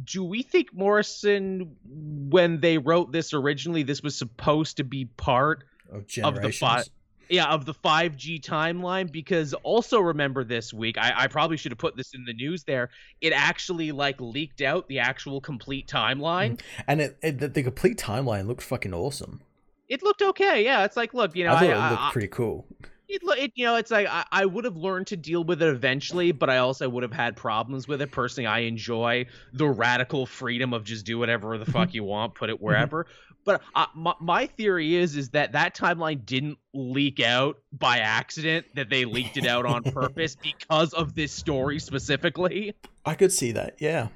[0.04, 5.64] Do we think Morrison, when they wrote this originally, this was supposed to be part
[5.92, 6.90] of, of the five?
[7.30, 11.80] Yeah of the 5g timeline because also remember this week I, I probably should have
[11.80, 12.90] put this in the news there
[13.22, 16.58] it actually like leaked out the actual complete timeline.
[16.58, 16.82] Mm-hmm.
[16.88, 19.42] and it, it the, the, complete timeline looked fucking awesome.
[19.90, 22.12] It looked okay yeah it's like look you know i thought I, it looked I,
[22.12, 22.66] pretty cool
[23.08, 25.68] it, it, you know, it's like I, I would have learned to deal with it
[25.68, 28.12] eventually, but I also would have had problems with it.
[28.12, 32.50] Personally, I enjoy the radical freedom of just do whatever the fuck you want, put
[32.50, 33.06] it wherever.
[33.44, 38.66] But uh, my, my theory is is that that timeline didn't leak out by accident;
[38.76, 42.74] that they leaked it out on purpose because of this story specifically.
[43.06, 44.08] I could see that, yeah.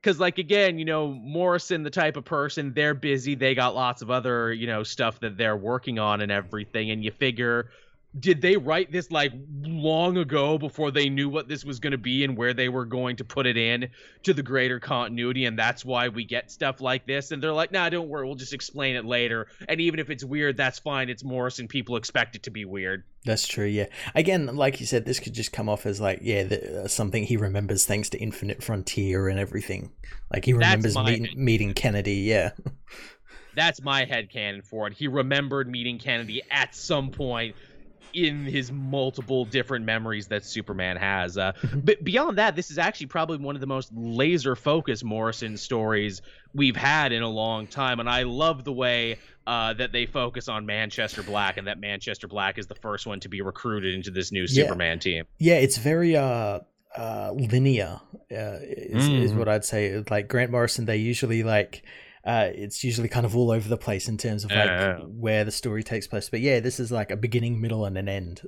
[0.00, 3.34] Because, like, again, you know, Morrison, the type of person, they're busy.
[3.34, 6.90] They got lots of other, you know, stuff that they're working on and everything.
[6.90, 7.68] And you figure
[8.18, 11.98] did they write this like long ago before they knew what this was going to
[11.98, 13.88] be and where they were going to put it in
[14.24, 17.30] to the greater continuity and that's why we get stuff like this?
[17.30, 18.26] And they're like nah don't worry.
[18.26, 19.46] We'll just explain it later.
[19.68, 21.08] And even if it's weird that's fine.
[21.08, 23.04] It's morrison people expect it to be weird.
[23.24, 23.86] That's true yeah.
[24.16, 27.22] Again like you said this could just come off as like yeah the, uh, something
[27.22, 29.92] he remembers thanks to infinite frontier and everything.
[30.32, 32.50] Like he remembers meeting, meeting kennedy yeah.
[33.56, 34.94] That's my head canon for it.
[34.94, 37.56] He remembered meeting kennedy at some point
[38.12, 41.36] in his multiple different memories that Superman has.
[41.36, 45.56] Uh, but beyond that, this is actually probably one of the most laser focused Morrison
[45.56, 46.22] stories
[46.54, 50.48] we've had in a long time, and I love the way uh, that they focus
[50.48, 54.10] on Manchester Black, and that Manchester Black is the first one to be recruited into
[54.10, 54.64] this new yeah.
[54.64, 55.24] Superman team.
[55.38, 56.60] Yeah, it's very uh,
[56.96, 58.00] uh, linear,
[58.32, 59.22] uh, is, mm.
[59.22, 60.02] is what I'd say.
[60.10, 61.82] Like Grant Morrison, they usually like
[62.24, 65.50] uh, it's usually kind of all over the place in terms of like where the
[65.50, 66.28] story takes place.
[66.28, 68.42] But yeah, this is like a beginning, middle, and an end.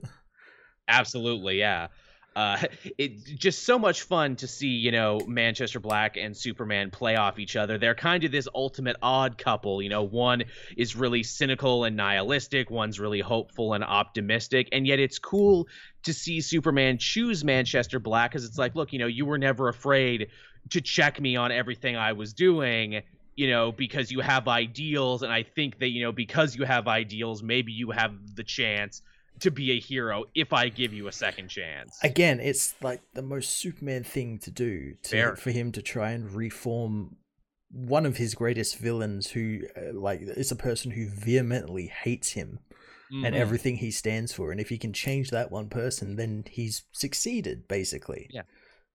[0.88, 1.88] Absolutely, yeah.
[2.36, 2.58] uh,
[2.98, 7.38] it's just so much fun to see, you know, Manchester Black and Superman play off
[7.38, 7.78] each other.
[7.78, 9.80] They're kind of this ultimate odd couple.
[9.80, 10.44] You know, one
[10.76, 15.66] is really cynical and nihilistic, one's really hopeful and optimistic, and yet it's cool
[16.02, 19.68] to see Superman choose Manchester Black because it's like, look, you know, you were never
[19.68, 20.28] afraid
[20.70, 23.02] to check me on everything I was doing
[23.34, 25.22] you know, because you have ideals.
[25.22, 29.02] And I think that, you know, because you have ideals, maybe you have the chance
[29.40, 31.98] to be a hero if I give you a second chance.
[32.02, 36.30] Again, it's like the most Superman thing to do to, for him to try and
[36.32, 37.16] reform
[37.70, 42.58] one of his greatest villains who uh, like is a person who vehemently hates him
[43.10, 43.24] mm-hmm.
[43.24, 46.82] and everything he stands for and if he can change that one person then he's
[46.92, 48.28] succeeded basically.
[48.30, 48.42] Yeah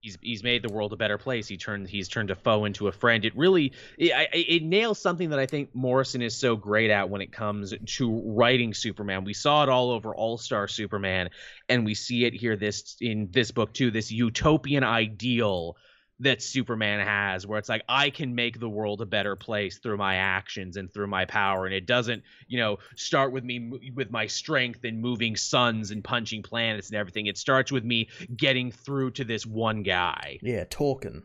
[0.02, 1.48] he's he's made the world a better place.
[1.48, 3.26] He turned he's turned a foe into a friend.
[3.26, 7.22] It really it, it, nails something that I think Morrison is so great at when
[7.22, 9.24] it comes to writing Superman.
[9.24, 11.30] We saw it all over All Star Superman,
[11.70, 13.92] and we see it here this in this book too.
[13.92, 15.78] This utopian ideal
[16.20, 19.98] that Superman has, where it's like I can make the world a better place through
[19.98, 24.10] my actions and through my power, and it doesn't, you know, start with me with
[24.10, 27.28] my strength and moving suns and punching planets and everything.
[27.28, 30.40] It starts with me getting through to this one guy.
[30.42, 31.24] Yeah, talking.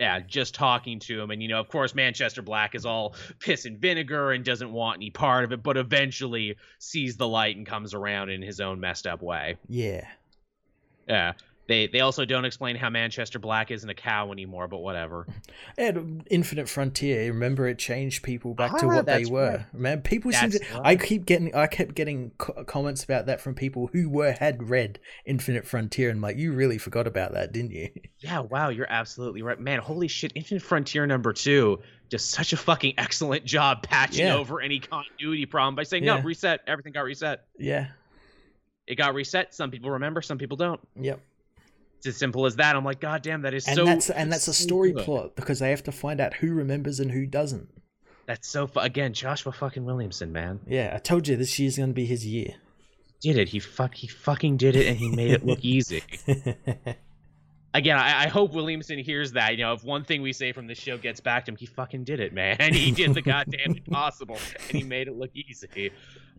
[0.00, 3.64] Yeah, just talking to him, and you know, of course, Manchester Black is all piss
[3.66, 7.66] and vinegar and doesn't want any part of it, but eventually sees the light and
[7.66, 9.56] comes around in his own messed up way.
[9.68, 10.06] Yeah.
[11.08, 11.32] Yeah.
[11.68, 15.26] They they also don't explain how Manchester Black isn't a cow anymore, but whatever.
[15.76, 19.66] And Infinite Frontier, remember it changed people back ah, to what they were.
[19.72, 19.74] Right.
[19.74, 20.60] Man, people seem to.
[20.72, 20.80] Right.
[20.82, 24.70] I keep getting, I kept getting co- comments about that from people who were had
[24.70, 27.90] read Infinite Frontier, and like, you really forgot about that, didn't you?
[28.20, 29.78] Yeah, wow, you're absolutely right, man.
[29.78, 34.34] Holy shit, Infinite Frontier number two does such a fucking excellent job patching yeah.
[34.34, 36.16] over any continuity problem by saying yeah.
[36.16, 37.44] no, reset, everything got reset.
[37.60, 37.86] Yeah,
[38.88, 39.54] it got reset.
[39.54, 40.80] Some people remember, some people don't.
[40.96, 41.20] Yep.
[41.98, 42.76] It's as simple as that.
[42.76, 43.84] I'm like, God damn, that is and so.
[43.84, 45.04] That's, and that's a story good.
[45.04, 47.68] plot because they have to find out who remembers and who doesn't.
[48.26, 50.60] That's so fu- again, Joshua fucking Williamson, man.
[50.66, 52.54] Yeah, I told you this year's gonna be his year.
[53.20, 53.48] Did it?
[53.48, 53.94] He fuck.
[53.94, 56.02] He fucking did it, and he made it look easy.
[57.74, 59.52] again, I, I, hope Williamson hears that.
[59.52, 61.66] You know, if one thing we say from this show gets back to him, he
[61.66, 62.56] fucking did it, man.
[62.74, 64.38] He did the goddamn impossible,
[64.68, 65.90] and he made it look easy.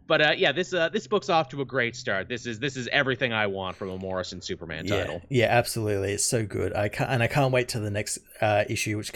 [0.09, 2.27] But uh, yeah, this uh, this book's off to a great start.
[2.27, 5.21] This is this is everything I want from a Morrison Superman title.
[5.29, 6.13] Yeah, absolutely.
[6.13, 6.75] It's so good.
[6.75, 9.11] I can't, and I can't wait to the next uh, issue, which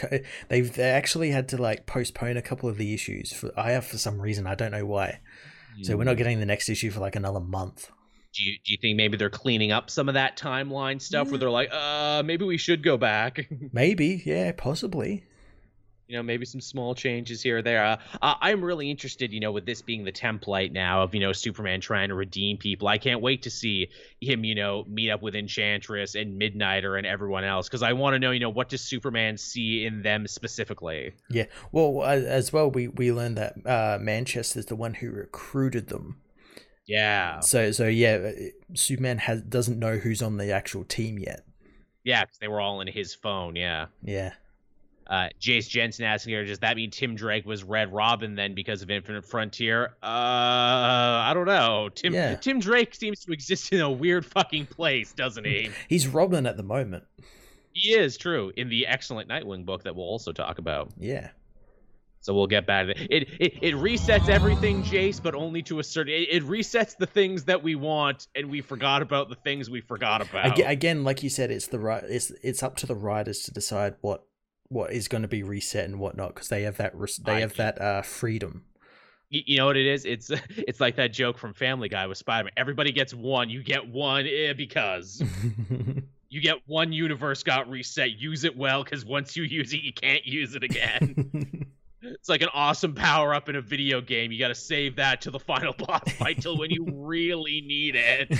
[0.49, 3.33] they've they actually had to like postpone a couple of the issues.
[3.33, 5.19] For I have for some reason I don't know why.
[5.79, 5.85] Mm.
[5.87, 6.19] So we're not hmm.
[6.19, 7.89] getting the next issue for like another month.
[8.35, 11.31] Do you, do you think maybe they're cleaning up some of that timeline stuff yeah.
[11.31, 13.47] where they're like, uh, maybe we should go back?
[13.71, 15.23] maybe, yeah, possibly
[16.13, 17.83] you know maybe some small changes here or there.
[17.83, 21.33] Uh, i'm really interested you know with this being the template now of you know
[21.33, 22.87] superman trying to redeem people.
[22.87, 23.89] I can't wait to see
[24.21, 28.13] him you know meet up with enchantress and midnighter and everyone else because i want
[28.13, 31.13] to know you know what does superman see in them specifically?
[31.31, 31.45] Yeah.
[31.71, 36.17] Well as well we we learned that uh manchester's the one who recruited them.
[36.85, 37.39] Yeah.
[37.39, 38.31] So so yeah uh,
[38.75, 41.43] superman has doesn't know who's on the actual team yet.
[42.03, 43.87] Yeah because they were all in his phone yeah.
[44.03, 44.33] Yeah
[45.07, 48.81] uh, Jace Jensen asking here, does that mean Tim Drake was Red Robin then because
[48.81, 49.95] of Infinite Frontier?
[50.01, 51.89] Uh, I don't know.
[51.93, 52.35] Tim yeah.
[52.35, 55.69] Tim Drake seems to exist in a weird fucking place, doesn't he?
[55.89, 57.03] He's Robin at the moment.
[57.73, 60.91] He is true in the excellent Nightwing book that we'll also talk about.
[60.97, 61.29] Yeah.
[62.23, 63.07] So we'll get back to it.
[63.11, 66.13] It it, it resets everything, Jace, but only to a certain.
[66.13, 69.81] It, it, resets the things that we want, and we forgot about the things we
[69.81, 70.57] forgot about.
[70.57, 72.01] Again, like you said, it's the right.
[72.07, 74.25] It's it's up to the writers to decide what
[74.69, 76.93] what is going to be reset and whatnot because they have that
[77.23, 78.63] they have that uh, freedom.
[79.29, 80.05] You know what it is?
[80.05, 82.53] It's it's like that joke from Family Guy with Spider Man.
[82.57, 83.49] Everybody gets one.
[83.49, 85.23] You get one eh, because
[86.29, 88.11] you get one universe got reset.
[88.11, 91.67] Use it well because once you use it, you can't use it again.
[92.01, 94.31] it's like an awesome power up in a video game.
[94.31, 97.95] You got to save that to the final boss fight till when you really need
[97.95, 98.37] it.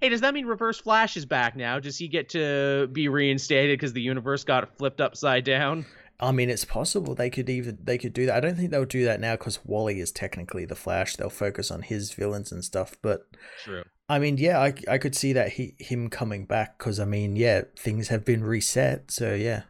[0.00, 1.78] Hey, does that mean Reverse Flash is back now?
[1.80, 5.86] Does he get to be reinstated because the universe got flipped upside down?
[6.18, 8.36] I mean, it's possible they could even they could do that.
[8.36, 11.16] I don't think they'll do that now because Wally is technically the Flash.
[11.16, 12.96] They'll focus on his villains and stuff.
[13.02, 13.26] But
[13.62, 13.84] true.
[14.08, 17.36] I mean, yeah, I, I could see that he him coming back because I mean,
[17.36, 19.10] yeah, things have been reset.
[19.10, 19.62] So yeah,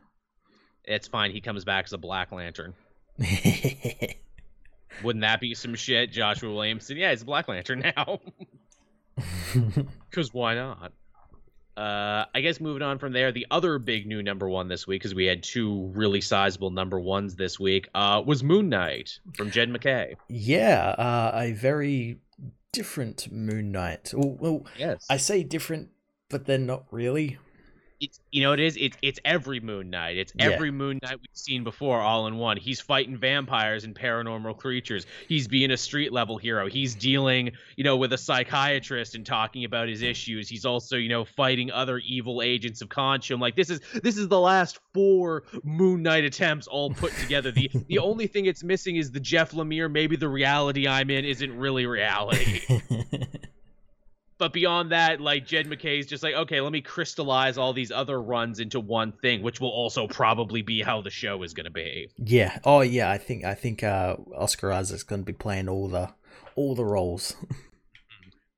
[0.84, 1.32] it's fine.
[1.32, 2.74] He comes back as a Black Lantern.
[5.02, 6.96] Wouldn't that be some shit, Joshua Williamson?
[6.96, 8.20] Yeah, he's a Black Lantern now.
[10.10, 10.92] Because why not?
[11.76, 15.02] Uh, I guess moving on from there, the other big new number one this week,
[15.02, 19.50] because we had two really sizable number ones this week, uh, was Moon Knight from
[19.50, 20.16] Jed MacKay.
[20.28, 22.18] Yeah, uh, a very
[22.72, 24.12] different Moon Knight.
[24.16, 25.90] Well, well, yes, I say different
[26.28, 27.38] but then not really
[28.00, 30.16] it's you know it is it's it's every Moon Knight.
[30.16, 30.46] It's Yeah.
[30.50, 32.56] every Moon Knight we've seen before, all in one.
[32.56, 35.06] He's fighting vampires and paranormal creatures.
[35.28, 36.68] He's being a street level hero.
[36.68, 40.48] He's dealing, you know, with a psychiatrist and talking about his issues.
[40.48, 43.40] He's also, you know, fighting other evil agents of Khonshu.
[43.40, 47.50] Like this is this is the last four Moon Knight attempts all put together.
[47.50, 49.90] The the only thing it's missing is the Jeff Lemire.
[49.90, 52.60] Maybe the reality I'm in isn't really reality.
[54.38, 58.20] but beyond that, like Jed MacKay's just like, okay, let me crystallize all these other
[58.20, 61.70] runs into one thing, which will also probably be how the show is going to
[61.70, 62.08] be.
[62.18, 65.88] yeah oh yeah i think i think uh oscar isaac's going to be playing all
[65.88, 66.08] the
[66.54, 67.34] all the roles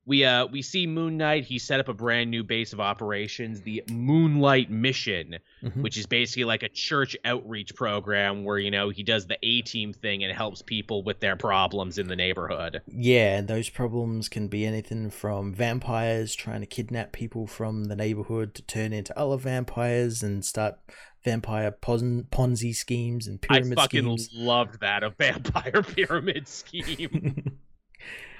[0.09, 1.45] We uh we see Moon Knight.
[1.45, 5.83] He set up a brand new base of operations, the Moonlight Mission, Mhm.
[5.83, 9.61] which is basically like a church outreach program where you know he does the A
[9.63, 12.81] team thing and helps people with their problems in the neighborhood.
[12.87, 17.97] Yeah, and those problems can be anything from vampires trying to kidnap people from the
[17.97, 20.77] neighborhood to turn into other vampires and start
[21.23, 23.79] vampire pon- Ponzi schemes and pyramid schemes.
[23.79, 24.31] I fucking schemes.
[24.35, 27.59] loved that a vampire pyramid scheme.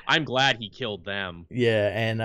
[0.09, 1.47] I'm glad he killed them.
[1.51, 2.25] yeah, and uh,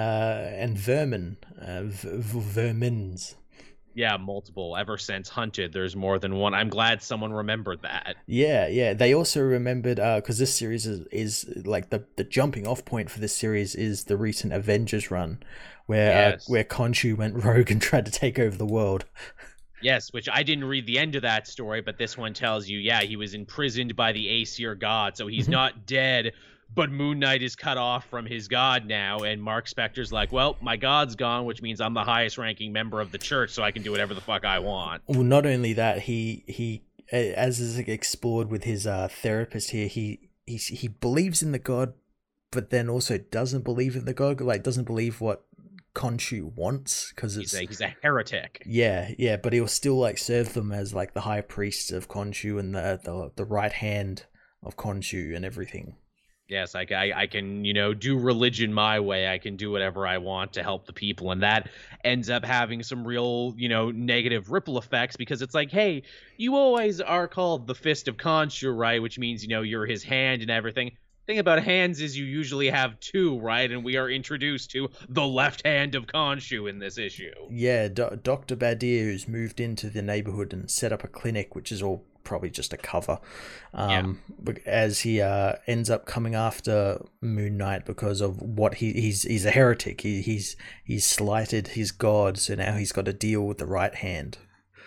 [0.55, 3.35] and vermin, uh, v- v- vermins.
[3.95, 4.75] Yeah, multiple.
[4.75, 6.55] Ever since Hunted, there's more than one.
[6.55, 8.15] I'm glad someone remembered that.
[8.25, 8.93] Yeah, yeah.
[8.95, 13.19] They also remembered because this series is, is like the the jumping off point for
[13.19, 15.43] this series is the recent Avengers run,
[15.85, 16.49] where Yes.
[16.49, 19.05] uh, where Khonshu went rogue and tried to take over the world.
[19.81, 22.79] Yes, which I didn't read the end of that story, but this one tells you,
[22.79, 26.31] yeah, he was imprisoned by the Aesir god, so he's not dead,
[26.73, 30.57] but Moon Knight is cut off from his god now, and Mark Spector's like, well,
[30.61, 33.71] my god's gone, which means I'm the highest ranking member of the church, so I
[33.71, 35.03] can do whatever the fuck I want.
[35.07, 40.29] Well, not only that, he he as is explored with his uh, therapist here, he
[40.45, 41.93] he he believes in the god,
[42.51, 44.41] but then also doesn't believe in the god.
[44.41, 45.45] Like doesn't believe what
[45.95, 48.63] Khonshu wants because it's He's a, he's a heretic.
[48.65, 52.59] yeah yeah, but he'll still like serve them as like the high priest of Khonshu
[52.59, 54.25] and the the, the right hand
[54.63, 55.97] of Khonshu and everything.
[56.53, 59.27] Yes, I, I, I can, you know, do religion my way.
[59.27, 61.31] I can do whatever I want to help the people.
[61.31, 61.67] And that
[62.03, 66.03] ends up having some real, you know, negative ripple effects because it's like, hey,
[66.37, 69.01] you always are called the Fist of Khonshu, right?
[69.01, 70.91] Which means, you know, you're his hand and everything.
[71.25, 73.71] Thing about hands is you usually have two, right?
[73.71, 77.31] And we are introduced to the left hand of Khonshu in this issue.
[77.49, 78.55] Yeah, Do- Dr.
[78.55, 82.49] Badr, who's moved into the neighborhood and set up a clinic, which is all probably
[82.49, 83.19] just a cover,
[83.73, 88.93] um, but as he uh, ends up coming after Moon Knight because of what he
[88.93, 90.01] he's he's a heretic.
[90.01, 93.93] He, he's he's slighted his god, so now he's got to deal with the right
[93.93, 94.37] hand.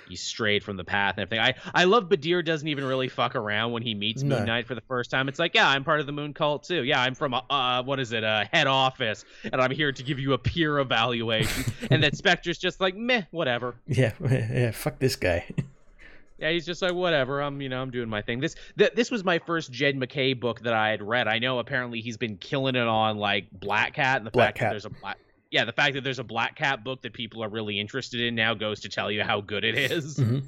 [0.08, 1.44] He's strayed from the path and everything.
[1.44, 4.36] I, I love Badr doesn't even really fuck around when he meets No.
[4.36, 5.28] Moon Knight for the first time.
[5.28, 6.84] It's like, yeah, I'm part of the Moon Cult too.
[6.84, 10.02] Yeah, I'm from a, uh, what is it, a head office, and I'm here to
[10.02, 11.72] give you a peer evaluation.
[11.90, 13.74] and that Spector's just like, meh, whatever.
[13.86, 14.70] Yeah, yeah.
[14.70, 15.46] Fuck this guy.
[16.38, 17.40] Yeah, he's just like, whatever.
[17.40, 18.40] I'm, you know, I'm doing my thing.
[18.40, 21.28] This, th- this was my first Jed MacKay book that I had read.
[21.28, 24.58] I know apparently he's been killing it on like Black Cat, and the Black fact
[24.58, 24.64] Cat.
[24.66, 25.16] that there's a black.
[25.50, 28.34] Yeah, the fact that there's a Black Cat book that people are really interested in
[28.34, 30.18] now goes to tell you how good it is.
[30.18, 30.42] Mhm.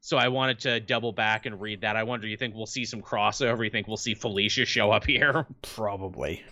[0.00, 1.96] So I wanted to double back and read that.
[1.96, 3.64] I wonder, you think we'll see some crossover?
[3.64, 5.46] You think we'll see Felicia show up here?
[5.62, 6.44] Probably.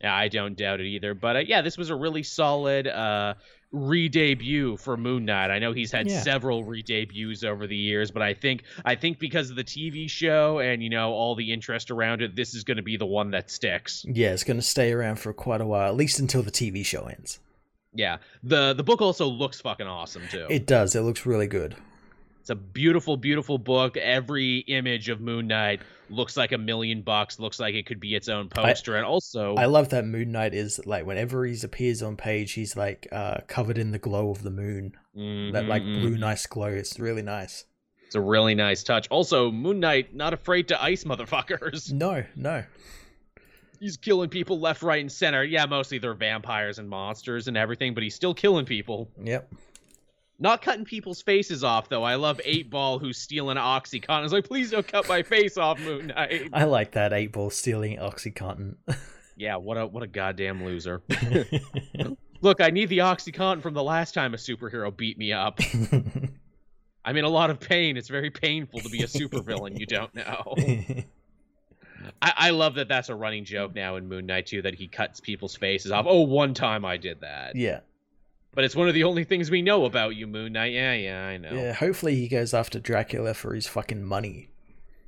[0.00, 1.14] yeah, I don't doubt it either.
[1.14, 3.34] But uh, yeah, this was a really solid uh,
[3.72, 5.50] re-debut for Moon Knight.
[5.50, 6.22] I know he's had Yeah.
[6.22, 10.58] several re-debuts over the years, but I think I think because of the TV show
[10.60, 13.30] and you know all the interest around it, this is going to be the one
[13.32, 14.04] that sticks.
[14.08, 16.84] Yeah, it's going to stay around for quite a while, at least until the TV
[16.84, 17.38] show ends.
[17.94, 20.46] Yeah, the the book also looks fucking awesome too.
[20.50, 20.94] It does.
[20.94, 21.76] It looks really good.
[22.46, 23.96] It's a beautiful, beautiful book.
[23.96, 27.40] Every image of Moon Knight looks like a million bucks.
[27.40, 28.94] Looks like it could be its own poster.
[28.94, 32.76] and also, I love that Moon Knight is like whenever he appears on page, he's
[32.76, 34.92] like uh, covered in the glow of the moon.
[35.16, 36.68] That like Mhm, blue nice glow.
[36.68, 37.64] It's really nice.
[38.04, 39.08] It's a really nice touch.
[39.08, 41.92] Also, Moon Knight not afraid to ice motherfuckers.
[41.92, 42.62] No, no.
[43.80, 45.42] He's killing people left, right, and center.
[45.42, 49.10] Yeah, mostly they're vampires and monsters and everything, but he's still killing people.
[49.20, 49.52] Yep.
[50.38, 52.02] Not cutting people's faces off though.
[52.02, 54.24] I love Eight Ball who's stealing OxyContin.
[54.24, 56.50] It's like, please don't cut my face off, Moon Knight.
[56.52, 58.76] I like that eight ball stealing OxyContin.
[59.38, 61.02] Yeah, what a what a goddamn loser.
[62.40, 65.60] Look, I need the OxyContin from the last time a superhero beat me up.
[67.04, 67.98] I'm in a lot of pain.
[67.98, 70.54] It's very painful to be a supervillain you don't know.
[72.22, 74.88] I, I love that that's a running joke now in Moon Knight too that he
[74.88, 76.06] cuts people's faces off.
[76.08, 77.56] Oh, one time I did that.
[77.56, 77.80] yeah.
[78.56, 80.72] But it's one of the only things we know about you, Moon Knight.
[80.72, 81.52] Yeah, yeah, I know.
[81.52, 81.74] Yeah.
[81.74, 84.48] Hopefully he goes after Dracula for his fucking money.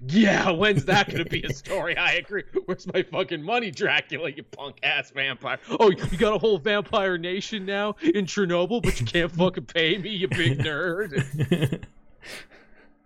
[0.07, 1.97] Yeah, when's that gonna be a story?
[1.97, 2.45] I agree.
[2.67, 4.31] Where's my fucking money, Dracula?
[4.31, 5.59] You punk ass vampire.
[5.81, 9.97] Oh, you got a whole vampire nation now in Chernobyl, but you can't fucking pay
[9.97, 11.83] me, you big nerd.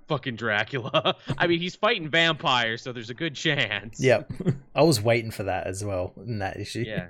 [0.09, 1.17] fucking Dracula.
[1.39, 4.01] I mean, he's fighting vampires, so there's a good chance.
[4.01, 4.33] Yep,
[4.75, 6.85] I was waiting for that as well in that issue.
[6.87, 7.07] Yeah,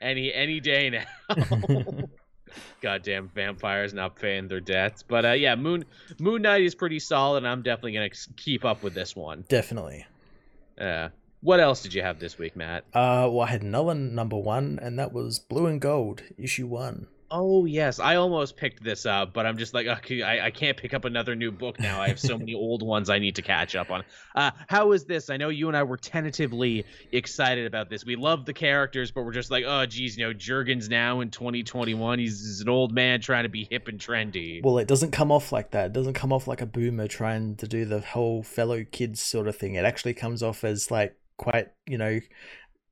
[0.00, 1.04] any any day now.
[2.80, 5.02] Goddamn vampires not paying their debts.
[5.02, 5.84] But uh, yeah, Moon
[6.18, 7.38] Moon Knight is pretty solid.
[7.38, 9.44] and I'm definitely gonna keep up with this one.
[9.48, 10.06] Definitely.
[10.78, 11.04] Yeah.
[11.04, 11.08] Uh,
[11.40, 12.84] what else did you have this week, Matt?
[12.94, 17.06] Uh, well, I had another number one, and that was Blue and Gold, issue one.
[17.36, 20.76] Oh yes, I almost picked this up, but I'm just like, okay, I, I can't
[20.76, 22.00] pick up another new book now.
[22.00, 24.04] I have so many old ones I need to catch up on.
[24.36, 25.30] Uh, how is this?
[25.30, 28.06] I know you and I were tentatively excited about this.
[28.06, 31.30] We love the characters, but we're just like, oh geez, you know, Jurgens now in
[31.30, 34.62] 2021, he's, he's an old man trying to be hip and trendy.
[34.62, 35.86] Well, it doesn't come off like that.
[35.86, 39.48] It doesn't come off like a boomer trying to do the whole fellow kids sort
[39.48, 39.74] of thing.
[39.74, 42.20] It actually comes off as like quite, you know,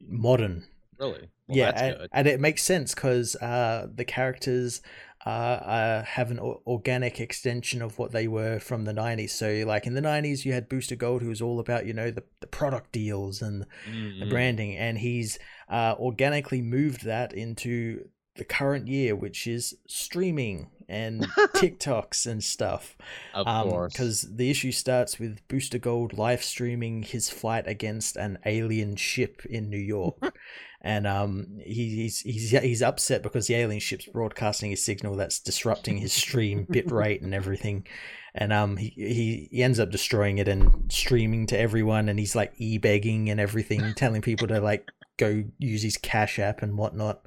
[0.01, 0.65] modern.
[0.99, 1.29] Really?
[1.53, 4.81] Well, yeah, and, and, it makes sense because uh, the characters
[5.25, 9.31] uh, uh, have an organic extension of what they were from the 90s.
[9.31, 12.11] So, like in the 90s, you had Booster Gold, who was all about, you know,
[12.11, 14.21] the, the product deals and mm-hmm.
[14.21, 14.77] the branding.
[14.77, 15.39] And he's
[15.69, 21.23] uh, organically moved that into the current year, which is streaming and
[21.55, 22.97] TikToks and stuff.
[23.35, 23.93] Of um, course.
[23.93, 29.43] Because the issue starts with Booster Gold live streaming his fight against an alien ship
[29.47, 30.17] in New York.
[30.83, 35.39] and um, he, he's he's he's upset because the alien ship's broadcasting a signal that's
[35.39, 37.87] disrupting his stream bit rate and everything.
[38.35, 42.35] And um, he, he he ends up destroying it and streaming to everyone, and he's
[42.35, 47.25] like e-begging and everything, telling people to like go use his Cash App and whatnot.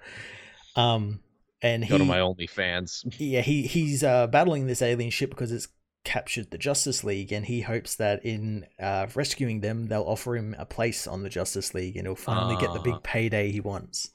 [0.76, 1.22] Um,
[1.62, 3.16] and he, go to my OnlyFans.
[3.18, 5.70] Yeah, he he's uh, battling this alien ship because it's
[6.06, 10.56] captured the Justice League, and he hopes that in uh, rescuing them, they'll offer him
[10.58, 12.60] a place on the Justice League, and he'll finally uh.
[12.60, 13.02] get the big ah.
[13.04, 14.12] payday he wants.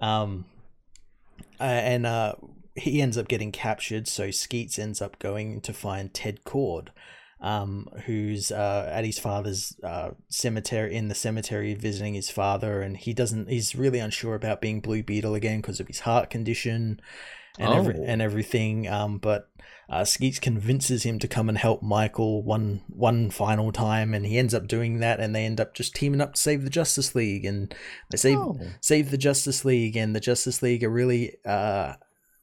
[0.00, 0.44] Um,
[1.58, 2.34] uh, and uh,
[2.74, 6.88] he ends up getting captured, so Skeets ends up going to find Ted Kord,
[7.40, 12.96] um, who's uh, at his father's uh, cemetery in the cemetery visiting his father, and
[12.96, 13.48] he doesn't.
[13.48, 17.00] He's really unsure about being Blue Beetle again because of his heart condition
[17.58, 17.78] and oh.
[17.78, 18.88] every, and everything.
[18.88, 19.48] Um, but
[19.88, 24.38] uh, Skeets convinces him to come and help Michael one one final time, and he
[24.38, 27.14] ends up doing that, and they end up just teaming up to save the Justice
[27.14, 27.72] League, and
[28.10, 28.58] they save oh.
[28.80, 31.94] save the Justice League, and the Justice League are really uh,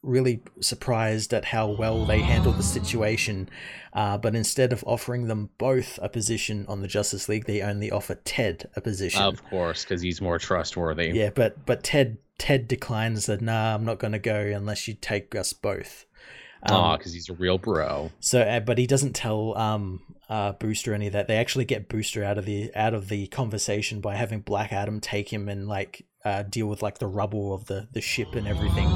[0.02, 3.48] really surprised at how well they handled the situation.
[3.92, 7.90] Uh, but instead of offering them both a position on the Justice League, they only
[7.90, 9.22] offer Ted a position.
[9.22, 11.10] Of course, because he's more trustworthy.
[11.10, 13.42] Yeah, but but Ted Ted declines that.
[13.42, 16.06] Nah, I'm not going to go unless you take us both.
[16.66, 18.10] Um, because he's a real bro.
[18.20, 21.28] So, uh, but he doesn't tell um uh Booster any of that.
[21.28, 25.00] They actually get Booster out of the out of the conversation by having Black Adam
[25.00, 28.48] take him and like uh, deal with like the rubble of the the ship and
[28.48, 28.88] everything.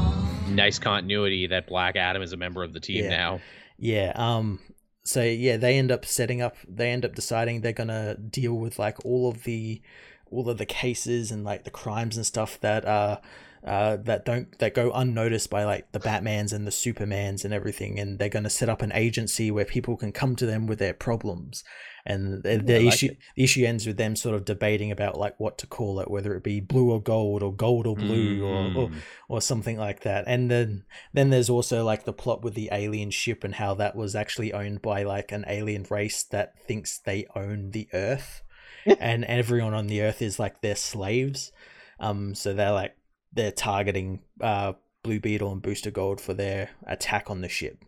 [0.49, 3.11] Nice continuity that Black Adam is a member of the team yeah.
[3.11, 3.41] now.
[3.79, 4.13] Yeah.
[4.15, 4.61] Um.
[5.05, 6.57] So yeah, they end up setting up.
[6.67, 9.83] They end up deciding they're gonna deal with like all of the
[10.31, 13.19] all of the cases and like the crimes and stuff that uh
[13.65, 17.99] uh, that don't that go unnoticed by like the Batmans and the Supermans and everything,
[17.99, 20.79] and they're going to set up an agency where people can come to them with
[20.79, 21.65] their problems,
[22.07, 23.19] and the, the like issue it.
[23.37, 26.35] the issue ends with them sort of debating about like what to call it, whether
[26.35, 28.77] it be blue or gold or gold or blue mm.
[28.77, 28.95] or, or mm.
[29.29, 30.25] or something like that.
[30.27, 33.97] And then then there's also like the plot with the alien ship and how that
[33.97, 38.43] was actually owned by like an alien race that thinks they own the Earth,
[39.01, 41.53] and everyone on the Earth is like their slaves.
[42.01, 42.95] Um, so they're like
[43.33, 44.73] they're targeting uh,
[45.03, 47.85] Blue Beetle and Booster Gold for their attack on the ship.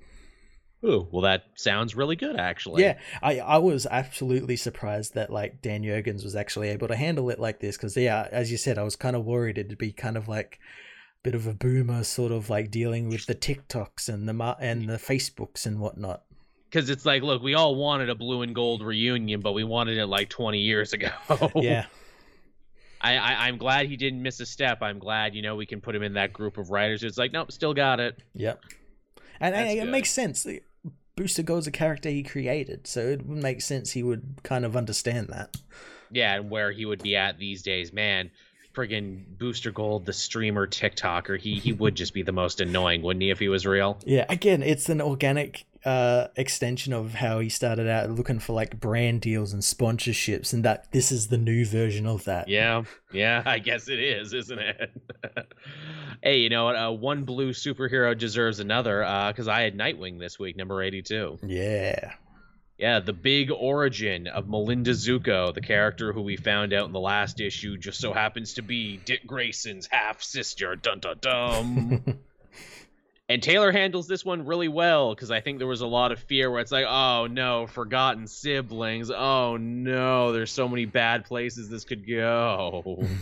[0.83, 2.83] Ooh, well, that sounds really good, actually.
[2.83, 7.29] Yeah, I, I was absolutely surprised that like Dan Jurgens was actually able to handle
[7.29, 9.93] it like this because yeah, as you said, I was kind of worried it'd be
[9.93, 14.09] kind of like a bit of a boomer, sort of like dealing with the TikToks
[14.09, 16.23] and the and the Facebooks and whatnot.
[16.71, 19.99] Because it's like, look, we all wanted a blue and gold reunion, but we wanted
[19.99, 21.11] it like twenty years ago.
[21.57, 21.87] yeah,
[23.01, 24.83] I, I am glad he didn't miss a step.
[24.83, 27.03] I'm glad you know we can put him in that group of writers.
[27.03, 28.19] It's like nope, still got it.
[28.35, 28.63] Yep,
[29.41, 30.47] and, and it makes sense.
[31.17, 34.77] Booster Gold's a character he created, so it would make sense he would kind of
[34.77, 35.57] understand that.
[36.11, 38.31] Yeah, and where he would be at these days, man.
[38.73, 43.23] Friggin' Booster Gold, the streamer TikToker, he he would just be the most annoying, wouldn't
[43.23, 43.99] he, if he was real?
[44.07, 48.79] Yeah, again, it's an organic uh, extension of how he started out looking for like
[48.79, 52.49] brand deals and sponsorships, and that this is the new version of that.
[52.49, 54.91] Yeah, yeah, I guess it is, isn't it?
[56.23, 56.77] hey, you know what?
[56.77, 59.03] Uh, one blue superhero deserves another.
[59.03, 61.39] Uh, because uh, I had Nightwing this week, number eighty-two.
[61.47, 62.13] Yeah.
[62.79, 67.01] Yeah, the big origin of Melinda Zucco, the character who we found out in the
[67.01, 70.77] last issue, just so happens to be Dick Grayson's half sister.
[70.77, 72.19] Dun dun dum.
[73.31, 76.19] and Taylor handles this one really well because I think there was a lot of
[76.19, 79.09] fear where it's like, oh no, forgotten siblings.
[79.09, 83.07] Oh no, there's so many bad places this could go.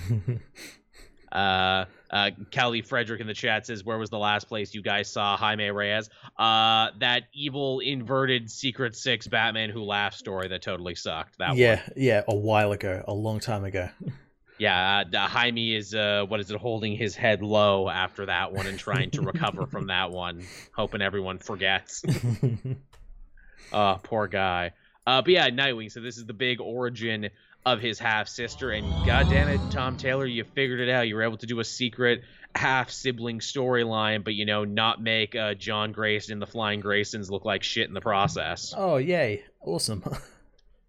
[1.31, 5.11] Uh, uh, Kelly Frederick in the chat says, "Where was the last place you guys
[5.11, 10.95] saw Jaime Reyes?" Uh, that evil inverted Secret Six Batman Who Laughs story that totally
[10.95, 11.37] sucked.
[11.37, 11.93] That yeah, one.
[11.97, 13.91] yeah, a while ago, a long time ago.
[14.59, 18.67] Yeah, uh, Jaime is uh, what is it, holding his head low after that one
[18.67, 22.03] and trying to recover from that one, hoping everyone forgets.
[23.73, 24.73] oh, poor guy.
[25.07, 25.91] Uh, but yeah, Nightwing.
[25.91, 27.31] So this is the big origin
[27.65, 28.71] of his half sister.
[28.71, 31.09] And goddamn it, Tom Taylor, you figured it out.
[31.09, 32.23] You were able to do a secret
[32.55, 37.31] half sibling storyline, but you know, not make uh, John Grayson and the Flying Graysons
[37.31, 38.75] look like shit in the process.
[38.77, 39.45] Oh, yay!
[39.61, 40.03] Awesome.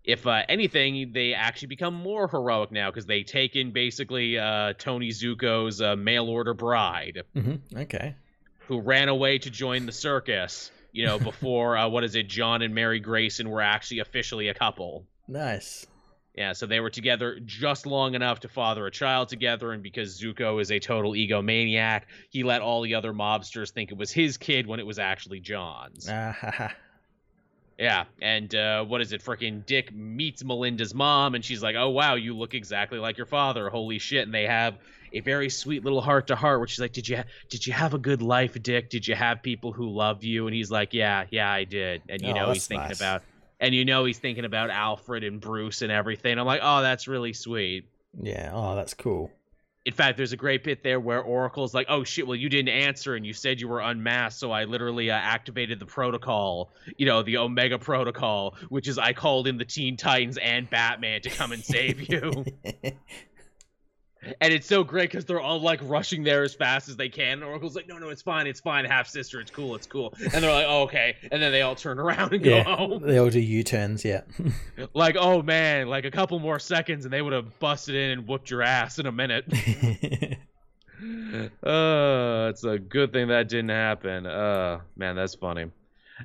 [0.09, 4.73] if uh, anything, they actually become more heroic now because they take in basically uh,
[4.77, 7.77] Tony Zucco's uh, mail order bride, mm-hmm.
[7.77, 8.15] okay,
[8.67, 10.71] who ran away to join the circus.
[10.91, 12.27] You know, before uh, what is it?
[12.27, 15.05] John and Mary Grayson were actually officially a couple.
[15.27, 15.85] Nice.
[16.33, 20.19] Yeah, so they were together just long enough to father a child together, and because
[20.19, 24.37] Zucco is a total egomaniac, he let all the other mobsters think it was his
[24.37, 26.07] kid when it was actually John's.
[27.79, 29.23] Yeah, and uh, what is it?
[29.23, 33.25] Freaking Dick meets Melinda's mom, and she's like, "Oh wow, you look exactly like your
[33.25, 33.69] father.
[33.69, 34.77] Holy shit!" And they have
[35.13, 37.93] a very sweet little heart to heart, where she's like, "Did you did you have
[37.93, 38.89] a good life, Dick?
[38.89, 42.21] Did you have people who loved you?" And he's like, "Yeah, yeah, I did." And
[42.21, 42.99] you oh, know, he's thinking nice.
[42.99, 43.23] about
[43.59, 46.37] and you know he's thinking about Alfred and Bruce and everything.
[46.39, 47.85] I'm like, oh, that's really sweet.
[48.19, 48.51] Yeah.
[48.53, 49.31] Oh, that's cool.
[49.89, 52.69] In fact, there's a great bit there where Oracle's like, "Oh shit, well you didn't
[52.69, 57.07] answer and you said you were unmasked, so I literally uh, activated the protocol, you
[57.07, 61.31] know, the Omega protocol, which is I called in the Teen Titans and Batman to
[61.31, 62.45] come and save you."
[64.41, 67.33] and it's so great because they're all like rushing there as fast as they can.
[67.33, 70.13] And Oracle's like, "No, no, it's fine, it's fine, half sister, it's cool, it's cool."
[70.19, 73.01] And they're like, oh, "Okay," and then they all turn around and yeah, go home.
[73.01, 74.21] They all do U turns, yeah.
[74.93, 78.27] like, oh man, like a couple more seconds, and they would have busted in and
[78.27, 79.45] whooped your ass in a minute.
[81.63, 84.25] uh, it's a good thing that didn't happen.
[84.25, 85.71] Uh, man, that's funny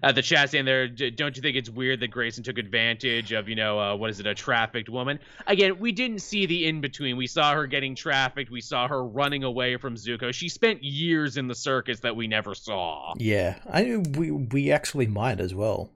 [0.03, 3.49] uh, the chat saying there, don't you think it's weird that Grayson took advantage of,
[3.49, 5.19] you know, uh, what is it, a trafficked woman?
[5.47, 7.17] Again, we didn't see the in between.
[7.17, 8.51] We saw her getting trafficked.
[8.51, 10.33] We saw her running away from Zucco.
[10.33, 13.15] She spent years in the circus that we never saw.
[13.19, 15.91] Yeah, I we we actually might as well.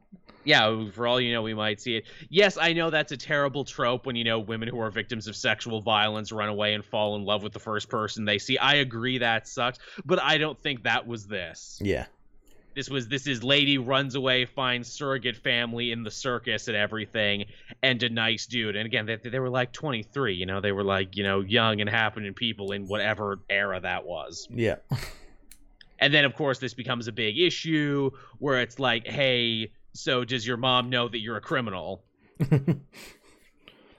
[0.45, 2.05] Yeah, for all you know, we might see it.
[2.31, 5.37] Yes, I know that's a terrible trope when you know women who are victims of
[5.37, 8.57] sexual violence run away and fall in love with the first person they see.
[8.57, 11.79] I agree that sucks, but I don't think that was this.
[11.83, 12.07] Yeah.
[12.75, 17.47] This was this is lady runs away, finds surrogate family in the circus and everything,
[17.83, 18.77] and a nice dude.
[18.77, 21.81] And again, they, they were like 23, you know, they were like you know young
[21.81, 24.49] and happening people in whatever era that was.
[24.51, 24.77] Yeah.
[26.01, 30.47] And then of course this becomes a big issue where it's like, hey, so does
[30.47, 32.05] your mom know that you're a criminal?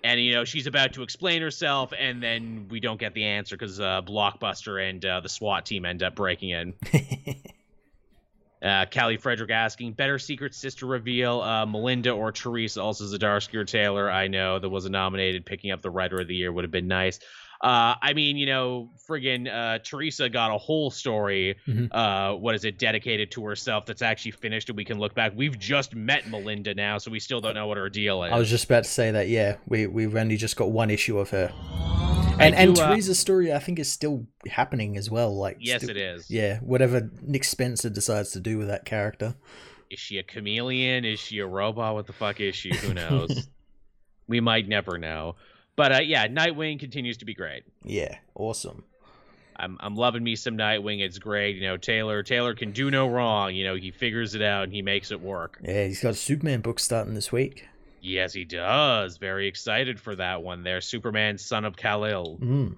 [0.04, 3.58] and you know she's about to explain herself and then we don't get the answer
[3.58, 6.74] because uh, blockbuster and uh, the swat team end up breaking in
[8.62, 13.66] uh, Callie Frederick asking, better Secret Sister reveal, uh, Melinda or Teresa, also Zdarsky or
[13.66, 14.10] Taylor.
[14.10, 15.46] I know that wasn't nominated.
[15.46, 17.20] Picking up the Writer of the Year would have been nice.
[17.62, 21.58] Uh, I mean, you know, friggin' uh, Teresa got a whole story.
[21.68, 21.88] Mm-hmm.
[21.92, 23.86] Uh, what is it dedicated to herself?
[23.86, 25.34] That's actually finished, and we can look back.
[25.36, 28.32] We've just met Melinda now, so we still don't know what her deal is.
[28.32, 29.28] I was just about to say that.
[29.28, 31.52] Yeah, we we've only just got one issue of her.
[32.40, 35.36] And do, and uh, Teresa's story, I think, is still happening as well.
[35.36, 36.30] Like, yes, still, it is.
[36.30, 39.36] Yeah, whatever Nick Spencer decides to do with that character.
[39.90, 41.06] Is she a chameleon?
[41.06, 41.96] Is she a robot?
[41.96, 42.76] What the fuck is she?
[42.76, 43.48] Who knows?
[44.28, 45.36] we might never know.
[45.76, 47.64] But uh, yeah, Nightwing continues to be great.
[47.84, 48.84] Yeah, awesome.
[49.56, 51.02] I'm I'm loving me some Nightwing.
[51.02, 51.56] It's great.
[51.56, 53.54] You know, Taylor Taylor can do no wrong.
[53.56, 55.60] You know, he figures it out and he makes it work.
[55.64, 57.68] Yeah, he's got Superman book starting this week.
[58.02, 59.18] Yes, he does.
[59.18, 60.82] Very excited for that one there.
[60.82, 62.38] Superman, son of Kal-El.
[62.38, 62.78] Mm.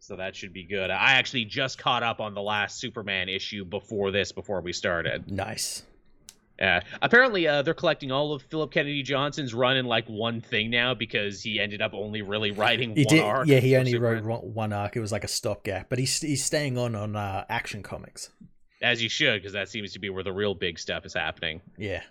[0.00, 0.90] So that should be good.
[0.90, 5.30] I actually just caught up on the last Superman issue before this, before we started.
[5.30, 5.82] Nice.
[6.58, 6.80] Yeah.
[7.00, 10.94] Apparently, uh, they're collecting all of Philip Kennedy Johnson's run in like one thing now
[10.94, 13.48] because he ended up only really writing he one did, arc.
[13.48, 14.24] Yeah, he only Superman.
[14.24, 14.94] wrote one arc.
[14.94, 18.30] It was like a stopgap, but he's he's staying on on uh, Action Comics.
[18.82, 21.60] As you should, because that seems to be where the real big stuff is happening.
[21.78, 22.02] Yeah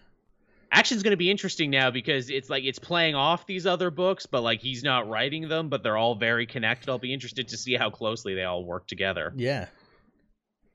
[0.73, 4.25] action's going to be interesting now because it's like it's playing off these other books
[4.25, 7.57] but like he's not writing them but they're all very connected i'll be interested to
[7.57, 9.67] see how closely they all work together yeah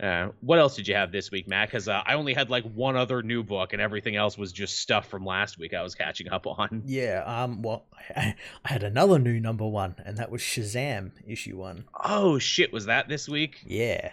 [0.00, 1.68] Uh, what else did you have this week, Matt?
[1.68, 4.78] Because uh, I only had like one other new book, and everything else was just
[4.78, 5.74] stuff from last week.
[5.74, 6.84] I was catching up on.
[6.86, 7.24] Yeah.
[7.26, 7.62] Um.
[7.62, 7.84] Well,
[8.16, 11.84] I, I had another new number one, and that was Shazam issue one.
[12.04, 12.72] Oh shit!
[12.72, 13.58] Was that this week?
[13.66, 14.12] Yeah.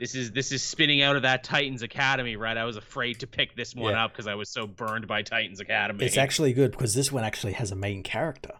[0.00, 2.56] This is this is spinning out of that Titans Academy, right?
[2.56, 4.06] I was afraid to pick this one yeah.
[4.06, 6.06] up because I was so burned by Titans Academy.
[6.06, 8.54] It's actually good because this one actually has a main character.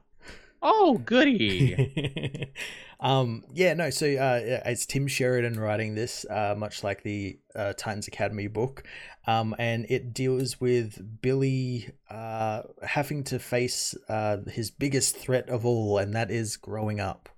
[0.62, 2.52] Oh, goody.
[3.00, 3.88] um, yeah, no.
[3.88, 8.84] So uh, it's Tim Sheridan writing this, uh, much like the uh, Titans Academy book,
[9.26, 15.64] um, and it deals with Billy uh, having to face uh, his biggest threat of
[15.64, 17.30] all, and that is growing up.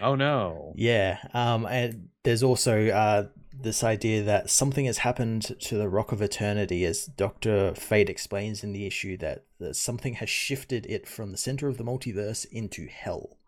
[0.00, 0.72] Oh no.
[0.76, 1.18] Yeah.
[1.32, 3.28] Um, and there's also uh,
[3.58, 8.62] this idea that something has happened to the Rock of Eternity, as Doctor Fate explains
[8.62, 12.46] in the issue that, that something has shifted it from the center of the multiverse
[12.50, 13.38] into hell,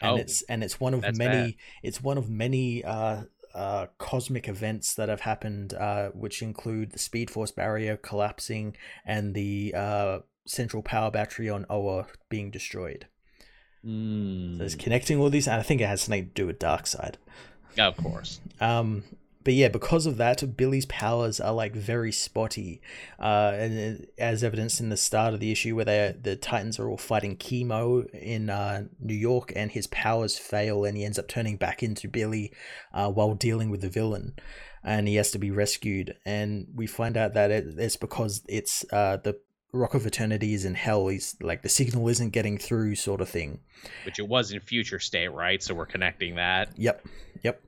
[0.00, 1.52] and oh, it's and it's one of many.
[1.52, 1.54] Bad.
[1.82, 2.84] It's one of many.
[2.84, 3.24] Uh,
[3.54, 9.34] uh, cosmic events that have happened, uh, which include the Speed Force barrier collapsing and
[9.34, 13.06] the uh, central power battery on Oa being destroyed.
[13.84, 14.58] Mm.
[14.58, 17.14] So it's connecting all these, and I think it has something to do with Darkseid.
[17.78, 18.40] Of course.
[18.60, 19.04] Um,
[19.48, 22.82] but yeah, because of that, Billy's powers are like very spotty,
[23.18, 26.86] uh, and as evidenced in the start of the issue, where they the Titans are
[26.86, 31.28] all fighting chemo in uh, New York, and his powers fail, and he ends up
[31.28, 32.52] turning back into Billy
[32.92, 34.34] uh, while dealing with the villain,
[34.84, 36.14] and he has to be rescued.
[36.26, 39.40] And we find out that it, it's because it's uh, the
[39.72, 41.08] Rock of Eternity is in hell.
[41.08, 43.60] He's like the signal isn't getting through, sort of thing.
[44.04, 45.62] Which it was in future state, right?
[45.62, 46.78] So we're connecting that.
[46.78, 47.06] Yep,
[47.42, 47.62] yep.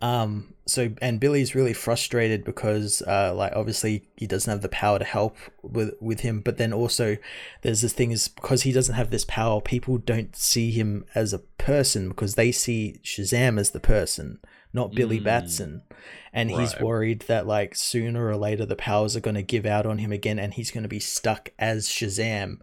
[0.00, 4.98] Um, so and Billy's really frustrated because uh, like obviously he doesn't have the power
[4.98, 7.16] to help with with him, but then also
[7.62, 11.32] there's this thing is because he doesn't have this power, people don't see him as
[11.32, 14.38] a person because they see Shazam as the person,
[14.72, 15.24] not Billy mm.
[15.24, 15.82] Batson.
[16.32, 16.60] And right.
[16.60, 19.98] he's worried that like sooner or later the powers are going to give out on
[19.98, 22.58] him again and he's going to be stuck as Shazam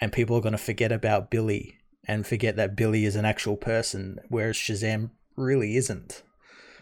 [0.00, 3.56] and people are going to forget about Billy and forget that Billy is an actual
[3.56, 6.22] person whereas Shazam really isn't.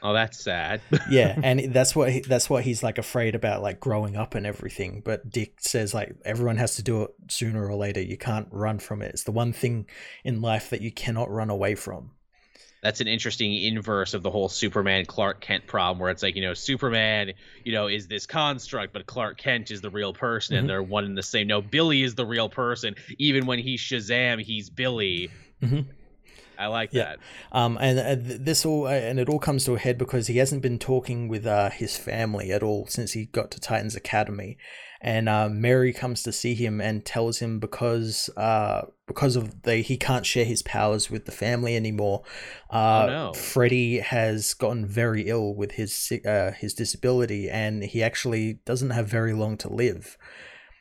[0.05, 0.83] Oh, that's sad.
[1.11, 4.47] yeah, and that's what he, that's what he's like afraid about, like growing up and
[4.47, 5.01] everything.
[5.03, 8.03] But Dick says like everyone has to do it sooner or later.
[8.03, 9.15] You can't run from it.
[9.15, 9.87] It's the one thing
[10.23, 12.11] in life that you cannot run away from.
[12.83, 16.43] That's an interesting inverse of the whole Superman Clark Kent problem, where it's like you
[16.43, 17.33] know Superman,
[17.65, 20.61] you know, is this construct, but Clark Kent is the real person, mm-hmm.
[20.61, 21.47] and they're one and the same.
[21.47, 22.95] No, Billy is the real person.
[23.17, 25.31] Even when he's Shazam, he's Billy.
[25.63, 25.91] Mm-hmm.
[26.59, 27.05] I like yeah.
[27.05, 27.19] that.
[27.53, 30.39] Um, and uh, this all uh, and it all comes to a head because he
[30.39, 34.57] hasn't been talking with uh, his family at all since he got to Titans Academy,
[35.01, 39.77] and uh, Mary comes to see him and tells him because uh, because of the
[39.77, 42.23] he can't share his powers with the family anymore.
[42.71, 43.33] Uh, oh, no.
[43.33, 49.07] Freddy has gotten very ill with his uh, his disability, and he actually doesn't have
[49.07, 50.17] very long to live.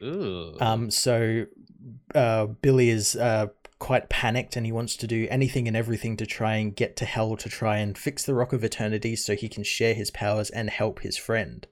[0.02, 0.58] Ooh.
[0.60, 1.46] Um, so
[2.16, 3.48] uh, Billy is uh,
[3.84, 7.04] quite panicked and he wants to do anything and everything to try and get to
[7.04, 10.50] hell to try and fix the Rock of Eternity so he can share his powers
[10.50, 11.68] and help his friend.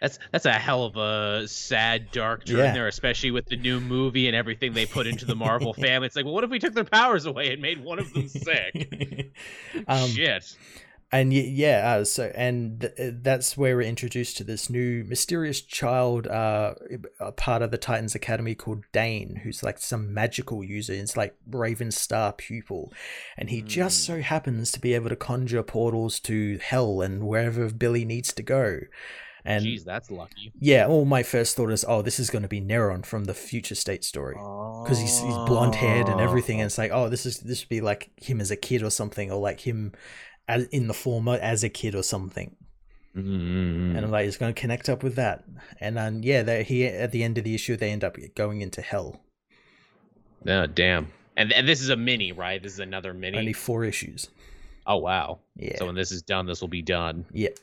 [0.00, 2.74] That's that's a hell of a sad, dark turn yeah.
[2.74, 6.06] there, especially with the new movie and everything they put into the Marvel family.
[6.06, 8.26] It's like, well, what if we took their powers away and made one of them
[8.26, 9.32] sick?
[9.86, 10.56] um, Shit
[11.14, 15.60] and yeah, uh, so and th- uh, that's where we're introduced to this new mysterious
[15.60, 16.74] child, uh,
[17.36, 20.92] part of the Titans Academy called Dane, who's like some magical user.
[20.92, 22.92] It's like Raven Star pupil,
[23.36, 23.66] and he mm.
[23.66, 28.32] just so happens to be able to conjure portals to hell and wherever Billy needs
[28.32, 28.80] to go.
[29.44, 30.52] And Jeez, that's lucky.
[30.58, 33.34] Yeah, all my first thought is, oh, this is going to be Neron from the
[33.34, 37.24] Future State story because he's, he's blonde haired and everything, and it's like, oh, this
[37.24, 39.92] is this would be like him as a kid or something, or like him
[40.48, 42.56] as in the former as a kid or something.
[43.16, 43.96] Mm-hmm.
[43.96, 45.44] And I'm like, it's going to connect up with that.
[45.80, 48.60] And then, yeah, they he at the end of the issue, they end up going
[48.60, 49.20] into hell.
[50.46, 51.12] Oh, damn.
[51.36, 52.62] And, and this is a mini, right?
[52.62, 53.38] This is another mini.
[53.38, 54.28] Only four issues.
[54.86, 55.38] Oh, wow.
[55.56, 55.78] Yeah.
[55.78, 57.24] So when this is done, this will be done.
[57.32, 57.58] Yep.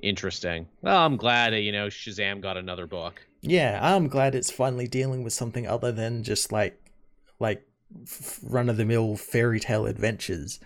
[0.00, 0.68] Interesting.
[0.82, 3.20] Well, I'm glad, you know, Shazam got another book.
[3.42, 6.80] Yeah, I'm glad it's finally dealing with something other than just like,
[7.38, 7.66] like
[8.42, 10.60] run of the mill fairy tale adventures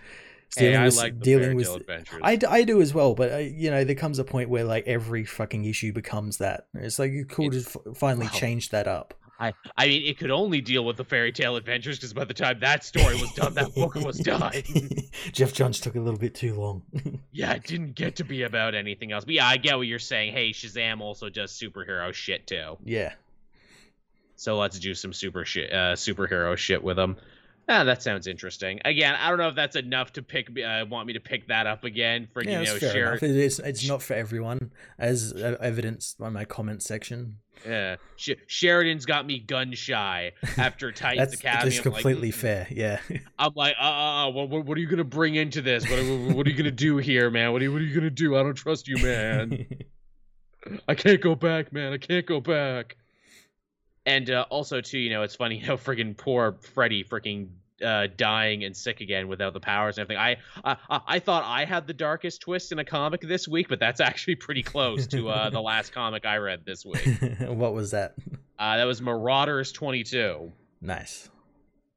[0.55, 2.21] dealing hey, with like dealing with adventures.
[2.23, 4.87] I, I do as well but uh, you know there comes a point where like
[4.87, 8.31] every fucking issue becomes that it's like you could have finally wow.
[8.31, 11.97] change that up I, I mean, it could only deal with the fairy tale adventures
[11.97, 14.51] because by the time that story was done, that book was done.
[15.33, 16.83] Geoff Johns took a little bit too long.
[17.31, 19.25] yeah, it didn't get to be about anything else.
[19.25, 20.33] But yeah, I get what you're saying.
[20.33, 22.77] Hey, Shazam also does superhero shit too.
[22.83, 23.13] Yeah.
[24.37, 27.17] So let's do some super shit, uh, superhero shit with him.
[27.67, 28.79] Ah, that sounds interesting.
[28.85, 30.49] Again, I don't know if that's enough to pick.
[30.49, 33.09] Uh, want me to pick that up again for yeah, you know share.
[33.13, 33.23] enough.
[33.23, 33.59] It is.
[33.59, 37.37] It's not for everyone, as uh, evidenced by my comment section.
[37.65, 41.69] Yeah, Sh- Sheridan's got me gun shy after Titans That's, Academy.
[41.69, 42.67] that's I'm completely like, fair.
[42.69, 42.99] Yeah.
[43.39, 45.89] I'm like, uh, uh, uh what, what, what are you gonna bring into this?
[45.89, 47.51] What, what, what are you gonna do here, man?
[47.51, 48.35] What are you, what are you gonna do?
[48.35, 49.65] I don't trust you, man.
[50.87, 51.93] I can't go back, man.
[51.93, 52.97] I can't go back.
[54.05, 57.49] And uh, also, too, you know, it's funny how friggin' poor Freddy freaking
[57.83, 60.21] uh, dying and sick again without the powers and everything.
[60.21, 60.37] I,
[60.89, 63.99] I I thought I had the darkest twist in a comic this week, but that's
[64.09, 67.05] actually pretty close to uh, the last comic I read this week.
[67.39, 68.15] what was that?
[68.57, 70.51] Uh, that was Marauders 22.
[70.81, 71.29] Nice.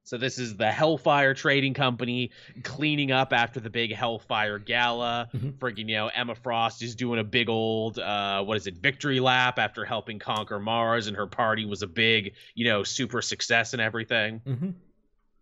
[0.09, 2.31] So this is the Hellfire Trading Company
[2.63, 5.29] cleaning up after the big Hellfire Gala.
[5.35, 5.59] Mhm.
[5.59, 9.19] Friggin', you know, Emma Frost is doing a big old, uh, what is it, victory
[9.19, 13.73] lap after helping conquer Mars, and her party was a big, you know, super success
[13.73, 14.39] and everything.
[14.39, 14.71] hmm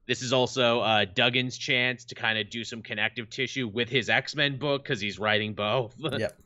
[0.06, 4.10] This is also uh, Duggan's chance to kind of do some connective tissue with his
[4.10, 5.96] X Men book because he's writing both.
[6.12, 6.38] Yep.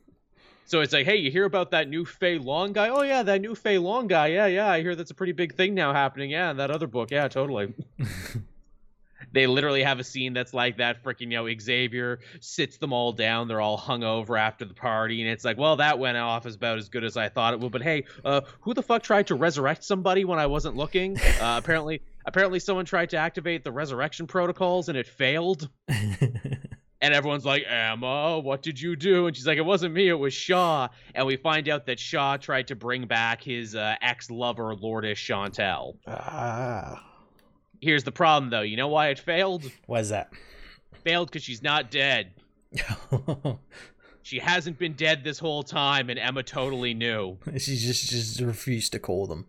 [0.64, 2.88] So it's like, hey, you hear about that new Fei Long guy?
[2.88, 4.28] Oh yeah, that new Fei Long guy.
[4.28, 6.30] Yeah, yeah, I hear that's a pretty big thing now happening.
[6.30, 7.10] Yeah, and that other book.
[7.10, 7.74] Yeah, totally.
[9.32, 13.12] they literally have a scene that's like that freaking, you know, Xavier sits them all
[13.12, 13.48] down.
[13.48, 16.54] They're all hung over after the party, and it's like, well, that went off as
[16.54, 17.72] about as good as I thought it would.
[17.72, 21.18] But hey, uh, who the fuck tried to resurrect somebody when I wasn't looking?
[21.42, 25.68] Uh, apparently, apparently someone tried to activate the resurrection protocols and it failed.
[27.02, 29.26] And everyone's like, Emma, what did you do?
[29.26, 30.88] And she's like, it wasn't me, it was Shaw.
[31.14, 35.18] And we find out that Shaw tried to bring back his uh, ex lover, Lourdes
[35.18, 35.96] Chantel.
[36.06, 37.04] ah.
[37.80, 38.60] Here's the problem, though.
[38.62, 39.70] You know why it failed?
[39.86, 40.30] Why's that?
[41.02, 42.30] Failed because she's not dead.
[44.24, 47.38] She hasn't been dead this whole time, and Emma totally knew.
[47.58, 49.46] she just just refused to call them.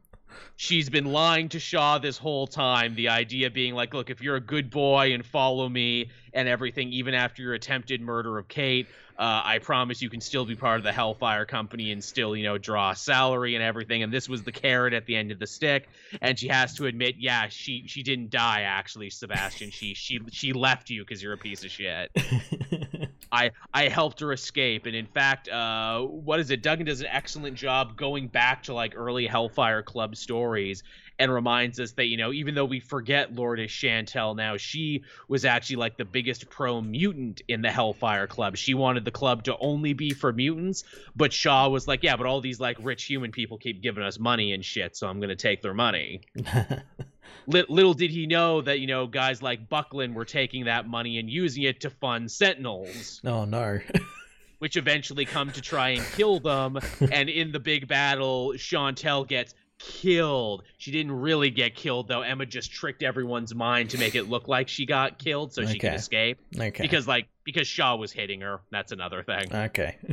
[0.56, 2.96] She's been lying to Shaw this whole time.
[2.96, 6.90] The idea being like, look, if you're a good boy and follow me and everything,
[6.94, 10.78] even after your attempted murder of Kate, uh, I promise you can still be part
[10.78, 14.02] of the Hellfire Company and still, you know, draw a salary and everything.
[14.02, 15.88] And this was the carrot at the end of the stick.
[16.22, 19.70] And she has to admit, yeah, she she didn't die actually, Sebastian.
[19.70, 22.12] She she she left you because you're a piece of shit.
[23.34, 26.62] I I helped her escape, and in fact, uh, what is it?
[26.62, 30.84] Duggan does an excellent job going back to like early Hellfire Club stories
[31.18, 35.46] and reminds us that you know even though we forget Lourdes Chantel now, she was
[35.46, 38.56] actually like the biggest pro mutant in the Hellfire Club.
[38.56, 40.84] She wanted the club to only be for mutants,
[41.16, 44.20] but Shaw was like, yeah, but all these like rich human people keep giving us
[44.20, 46.22] money and shit, so I'm gonna take their money.
[47.48, 51.18] Lit- little did he know that you know guys like Buckman were taking that money
[51.20, 53.80] and using it to fund Sentinels oh no.
[54.60, 56.80] which eventually come to try and kill them.
[57.12, 60.64] and in the big battle, Chantel gets killed.
[60.78, 62.22] She didn't really get killed though.
[62.22, 65.80] Emma just tricked everyone's mind to make it look like she got killed so she
[65.80, 66.40] could escape.
[66.58, 66.82] Okay.
[66.82, 68.62] Because like because Shaw was hitting her.
[68.72, 69.54] That's another thing.
[69.54, 69.98] okay.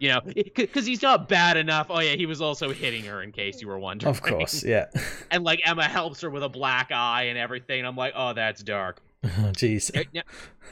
[0.00, 0.20] You know,
[0.56, 1.88] because he's not bad enough.
[1.90, 3.22] Oh yeah, he was also hitting her.
[3.22, 4.10] In case you were wondering.
[4.10, 4.64] Of course.
[4.70, 4.86] Yeah.
[5.30, 7.84] And like Emma helps her with a black eye and everything.
[7.84, 9.00] I'm like, oh, that's dark.
[9.24, 9.94] Jeez.
[9.94, 10.22] Now- Now,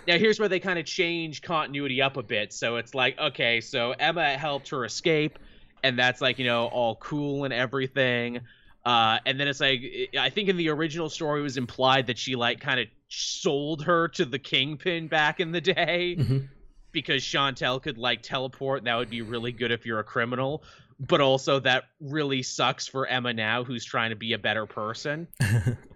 [0.07, 2.53] now here's where they kind of change continuity up a bit.
[2.55, 5.39] So it's like, okay, so Emma helped her escape,
[5.85, 8.41] and that's like, you know, all cool and everything.
[8.87, 9.83] Uh, and then it's like,
[10.19, 13.85] I think in the original story it was implied that she like kind of sold
[13.85, 16.49] her to the kingpin back in the day Mhm.
[16.93, 18.85] Because Chantel could like teleport.
[18.85, 20.63] That would be really good if you're a criminal.
[21.01, 25.29] But also that really sucks for Emma now, who's trying to be a better person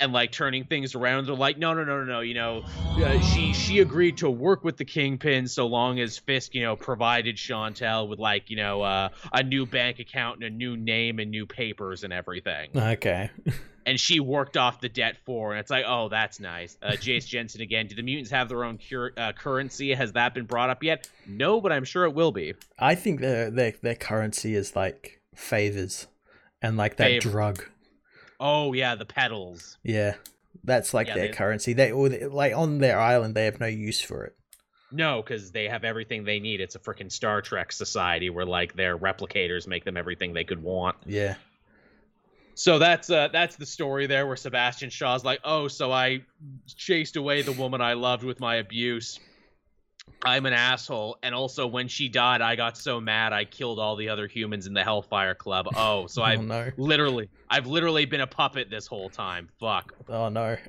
[0.00, 1.26] and like turning things around.
[1.26, 2.20] They're like, no, no, no, no, no.
[2.20, 6.54] You know, uh, she she agreed to work with the kingpin so long as Fisk,
[6.54, 10.50] you know, provided Chantel with like, you know, uh, a new bank account and a
[10.50, 12.70] new name and new papers and everything.
[12.76, 13.30] okay.
[13.88, 16.76] And she worked off the debt for, and it's like, oh, that's nice.
[16.82, 17.86] Uh, Jace Jensen again.
[17.86, 19.94] Do the mutants have their own cur- uh, currency?
[19.94, 21.08] Has that been brought up yet?
[21.24, 22.54] No, but I'm sure it will be.
[22.80, 26.08] I think their their their currency is like favors
[26.60, 27.30] and like that Favor.
[27.30, 27.64] drug.
[28.40, 29.78] Oh yeah, the petals.
[29.82, 30.14] Yeah.
[30.64, 31.72] That's like Yeah, their they- currency.
[31.72, 34.34] They or they- like on their island they have no use for it.
[34.92, 36.60] No, because they have everything they need.
[36.60, 40.62] It's a freaking Star Trek society where like their replicators make them everything they could
[40.62, 40.96] want.
[41.04, 41.34] Yeah.
[42.54, 46.22] So that's uh, that's the story there, where Sebastian Shaw's like, "Oh, so I
[46.74, 49.20] chased away the woman I loved with my abuse.
[50.22, 53.96] I'm an asshole, and also when she died, I got so mad I killed all
[53.96, 55.68] the other humans in the Hellfire Club.
[55.76, 56.70] Oh, so oh I've no.
[56.76, 59.48] literally, I've literally been a puppet this whole time.
[59.60, 60.56] Fuck." Oh no.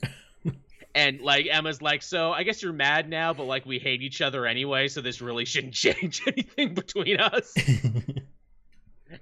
[0.95, 4.19] And like Emma's like, "So I guess you're mad now, but like we hate each
[4.19, 7.53] other anyway, so this really shouldn't change anything between us."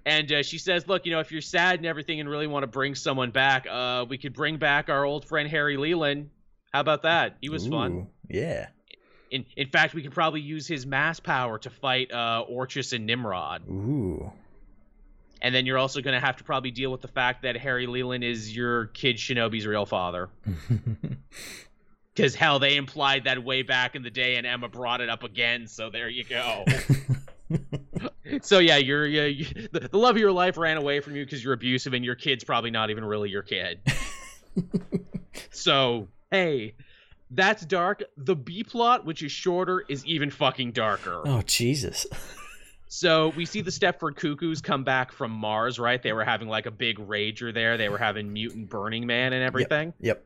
[0.05, 2.63] And uh, she says, "Look, you know, if you're sad and everything, and really want
[2.63, 6.29] to bring someone back, uh, we could bring back our old friend Harry Leland.
[6.73, 7.37] How about that?
[7.41, 8.07] He was Ooh, fun.
[8.29, 8.67] Yeah.
[9.31, 13.05] In in fact, we could probably use his mass power to fight uh, Orchis and
[13.05, 13.63] Nimrod.
[13.69, 14.31] Ooh.
[15.41, 17.87] And then you're also going to have to probably deal with the fact that Harry
[17.87, 20.29] Leland is your kid Shinobi's real father.
[22.15, 25.23] Because hell, they implied that way back in the day, and Emma brought it up
[25.23, 25.67] again.
[25.67, 26.63] So there you go.
[28.41, 31.25] so yeah, you're, you you, the, the love of your life ran away from you
[31.25, 33.81] because you're abusive, and your kid's probably not even really your kid.
[35.51, 36.75] so hey,
[37.31, 38.03] that's dark.
[38.17, 41.21] The B plot, which is shorter, is even fucking darker.
[41.25, 42.05] oh Jesus.
[42.87, 46.01] So we see the Stepford Cuckoos come back from Mars, right?
[46.01, 47.77] They were having like a big rager there.
[47.77, 49.93] They were having mutant Burning Man and everything.
[49.99, 50.23] Yep.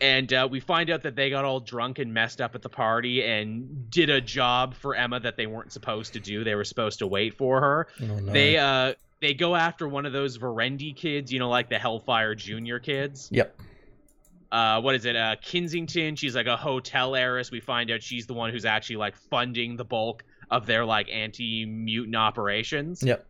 [0.00, 2.68] And uh, we find out that they got all drunk and messed up at the
[2.68, 6.44] party and did a job for Emma that they weren't supposed to do.
[6.44, 7.88] They were supposed to wait for her.
[8.02, 8.32] Oh, no.
[8.32, 12.34] They uh they go after one of those Verendi kids, you know, like the Hellfire
[12.34, 13.28] Junior kids.
[13.32, 13.60] Yep.
[14.50, 15.16] Uh, what is it?
[15.16, 16.16] Uh, Kensington.
[16.16, 17.50] She's like a hotel heiress.
[17.50, 21.08] We find out she's the one who's actually like funding the bulk of their like
[21.10, 23.02] anti-mutant operations.
[23.02, 23.26] Yep.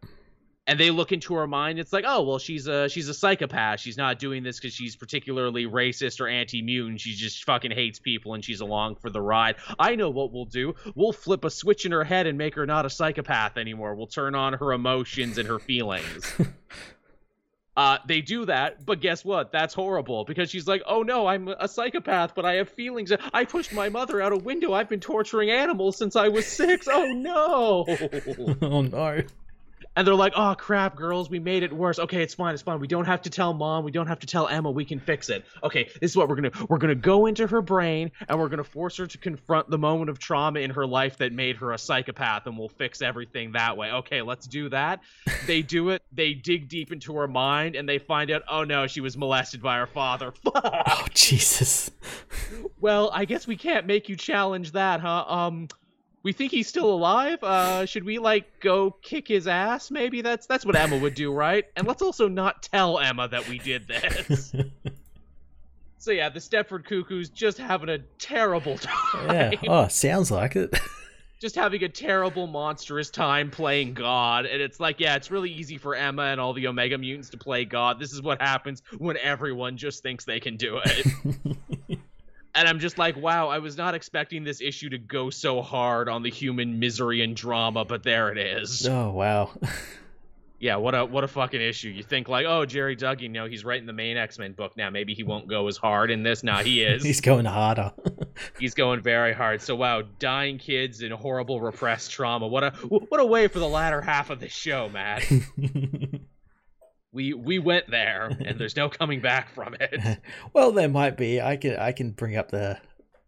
[0.68, 1.78] And they look into her mind.
[1.78, 3.80] It's like, oh well, she's a she's a psychopath.
[3.80, 7.00] She's not doing this because she's particularly racist or anti-mutant.
[7.00, 9.56] She just fucking hates people and she's along for the ride.
[9.78, 10.74] I know what we'll do.
[10.94, 13.94] We'll flip a switch in her head and make her not a psychopath anymore.
[13.94, 16.34] We'll turn on her emotions and her feelings.
[17.78, 19.52] Uh, they do that, but guess what?
[19.52, 23.12] That's horrible because she's like, "Oh no, I'm a psychopath, but I have feelings.
[23.32, 24.72] I pushed my mother out a window.
[24.72, 26.88] I've been torturing animals since I was six.
[26.90, 27.84] Oh no!"
[28.62, 29.22] oh no.
[29.98, 31.98] And they're like, "Oh crap, girls, we made it worse.
[31.98, 32.78] Okay, it's fine, it's fine.
[32.78, 33.82] We don't have to tell mom.
[33.82, 34.70] We don't have to tell Emma.
[34.70, 35.44] We can fix it.
[35.64, 38.62] Okay, this is what we're gonna we're gonna go into her brain and we're gonna
[38.62, 41.78] force her to confront the moment of trauma in her life that made her a
[41.78, 43.90] psychopath, and we'll fix everything that way.
[43.90, 45.00] Okay, let's do that.
[45.48, 46.00] They do it.
[46.12, 49.60] They dig deep into her mind and they find out, oh no, she was molested
[49.60, 50.32] by her father.
[50.90, 51.90] Oh Jesus.
[52.80, 55.24] well, I guess we can't make you challenge that, huh?
[55.26, 55.68] Um."
[56.22, 57.42] We think he's still alive.
[57.42, 59.90] Uh, should we like go kick his ass?
[59.90, 61.64] Maybe that's that's what Emma would do, right?
[61.76, 64.52] And let's also not tell Emma that we did this.
[65.98, 69.52] so yeah, the Stepford Cuckoo's just having a terrible time.
[69.52, 69.60] yeah.
[69.68, 70.78] Oh, sounds like it.
[71.40, 74.44] just having a terrible, monstrous time playing God.
[74.46, 77.38] And it's like, yeah, it's really easy for Emma and all the Omega mutants to
[77.38, 78.00] play God.
[78.00, 81.97] This is what happens when everyone just thinks they can do it.
[82.58, 86.08] and I'm just like, wow, I was not expecting this issue to go so hard
[86.08, 88.86] on the human misery and drama, but there it is.
[88.86, 89.50] Oh wow.
[90.58, 91.88] yeah, what a what a fucking issue.
[91.88, 94.76] You think like, oh, Gerry Duggan, you know, he's writing the main X Men book
[94.76, 94.90] now.
[94.90, 96.42] Maybe he won't go as hard in this.
[96.42, 97.04] Nah, he is.
[97.04, 97.92] he's going harder.
[98.58, 99.62] he's going very hard.
[99.62, 102.48] So wow, dying kids and horrible repressed trauma.
[102.48, 105.24] What a what a way for the latter half of the show, Matt.
[107.12, 110.18] We we went there and there's no coming back from it.
[110.52, 111.40] Well there might be.
[111.40, 112.78] I can i can bring up the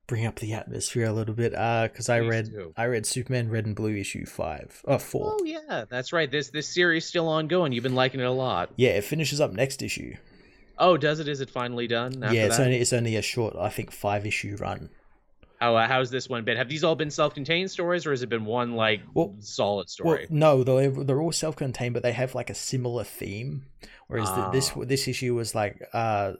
[0.07, 2.73] bring up the atmosphere a little bit uh because i read do.
[2.77, 5.37] i read superman red and blue issue five oh four.
[5.39, 6.31] Oh yeah that's right.
[6.31, 7.73] This this series still ongoing.
[7.73, 8.71] You've been liking it a lot.
[8.77, 10.17] Yeah it finishes up next issue.
[10.79, 11.29] Oh does it?
[11.29, 12.65] Is it finally done yeah it's that?
[12.65, 14.91] only it's only a short i think five issue run
[15.61, 16.57] how uh, how's this one been?
[16.57, 20.27] Have these all been self-contained stories, or has it been one like well, solid story?
[20.31, 23.67] Well, no, they're they're all self-contained, but they have like a similar theme.
[24.09, 24.85] Whereas the, this ah.
[24.85, 26.33] this issue was like uh,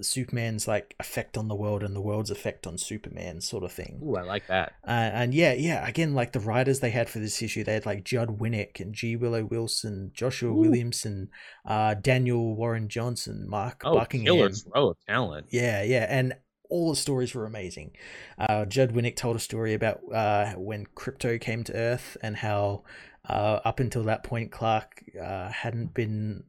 [0.00, 4.00] Superman's like effect on the world and the world's effect on Superman, sort of thing.
[4.04, 4.74] Ooh, I like that.
[4.86, 7.86] Uh, and yeah, yeah, again, like the writers they had for this issue, they had
[7.86, 9.16] like Judd Winick and G.
[9.16, 10.54] Willow Wilson, Joshua Ooh.
[10.54, 11.30] Williamson,
[11.64, 14.36] uh, Daniel Warren Johnson, Mark oh, Buckingham.
[14.36, 15.48] Killers row of talent.
[15.50, 16.34] Yeah, yeah, and
[16.68, 17.92] all the stories were amazing.
[18.38, 22.82] Uh, Judd Winick told a story about uh, when Krypto came to Earth and how
[23.28, 26.44] uh, up until that point Clark uh, hadn't been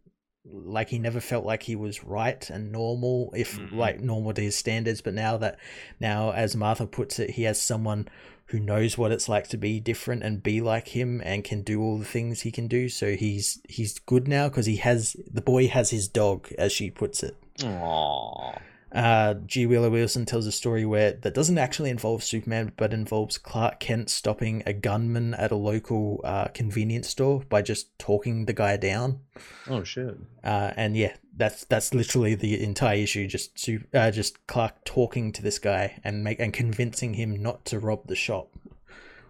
[0.51, 3.77] like he never felt like he was right and normal if mm-hmm.
[3.77, 5.59] like normal to his standards but now that
[5.99, 8.07] now as martha puts it he has someone
[8.45, 11.81] who knows what it's like to be different and be like him and can do
[11.81, 15.41] all the things he can do so he's he's good now because he has the
[15.41, 18.59] boy has his dog as she puts it Aww.
[18.91, 19.65] Uh, G.
[19.65, 24.09] Willow Wilson tells a story where that doesn't actually involve Superman, but involves Clark Kent
[24.09, 29.19] stopping a gunman at a local uh, convenience store by just talking the guy down.
[29.67, 30.17] Oh shit!
[30.43, 33.27] Uh, and yeah, that's that's literally the entire issue.
[33.27, 37.79] Just uh, just Clark talking to this guy and make and convincing him not to
[37.79, 38.49] rob the shop.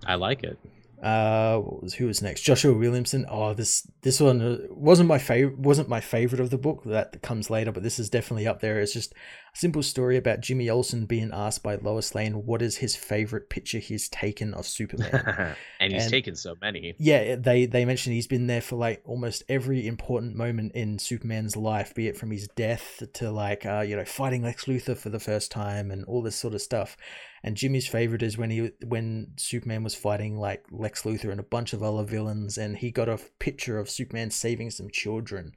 [0.05, 0.57] I like it.
[1.01, 2.41] Uh, was who was next?
[2.41, 3.25] Joshua Williamson.
[3.29, 5.57] Oh, this this one uh, wasn't my favorite.
[5.57, 6.83] wasn't my favorite of the book.
[6.83, 8.79] That comes later, but this is definitely up there.
[8.81, 12.77] It's just a simple story about Jimmy Olsen being asked by Lois Lane what is
[12.77, 16.95] his favorite picture he's taken of Superman, and he's and, taken so many.
[16.97, 21.55] Yeah, they they mentioned he's been there for like almost every important moment in Superman's
[21.55, 25.09] life, be it from his death to like uh, you know fighting Lex Luthor for
[25.09, 26.97] the first time and all this sort of stuff.
[27.43, 31.43] And Jimmy's favorite is when he when Superman was fighting like Lex Luthor and a
[31.43, 35.53] bunch of other villains, and he got a picture of Superman saving some children.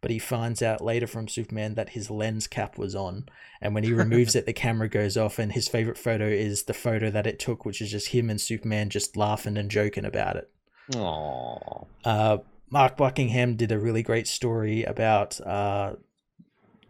[0.00, 3.28] But he finds out later from Superman that his lens cap was on,
[3.60, 5.38] and when he removes it, the camera goes off.
[5.38, 8.40] And his favorite photo is the photo that it took, which is just him and
[8.40, 10.50] Superman just laughing and joking about it.
[10.92, 11.86] Aww.
[12.04, 12.38] Uh,
[12.70, 15.94] Mark Buckingham did a really great story about uh,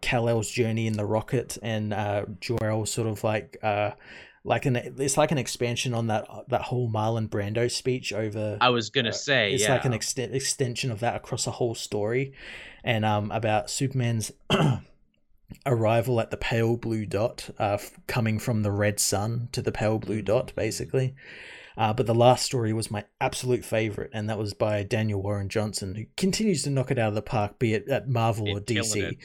[0.01, 3.93] Kal-El's journey in the rocket and uh, Jor-El sort of like uh,
[4.47, 8.57] like an it's like an expansion on that that whole Marlon Brando speech over.
[8.61, 9.73] I was gonna uh, say it's yeah.
[9.73, 12.33] like an extent extension of that across a whole story,
[12.85, 14.33] and um about Superman's
[15.67, 19.99] arrival at the pale blue dot, uh, coming from the red sun to the pale
[19.99, 20.27] blue mm.
[20.27, 21.15] dot, basically.
[21.77, 25.51] Uh, but the last story was my absolute favorite, and that was by Daniel Warren
[25.51, 28.57] Johnson, who continues to knock it out of the park, be it at Marvel it
[28.57, 29.19] or DC.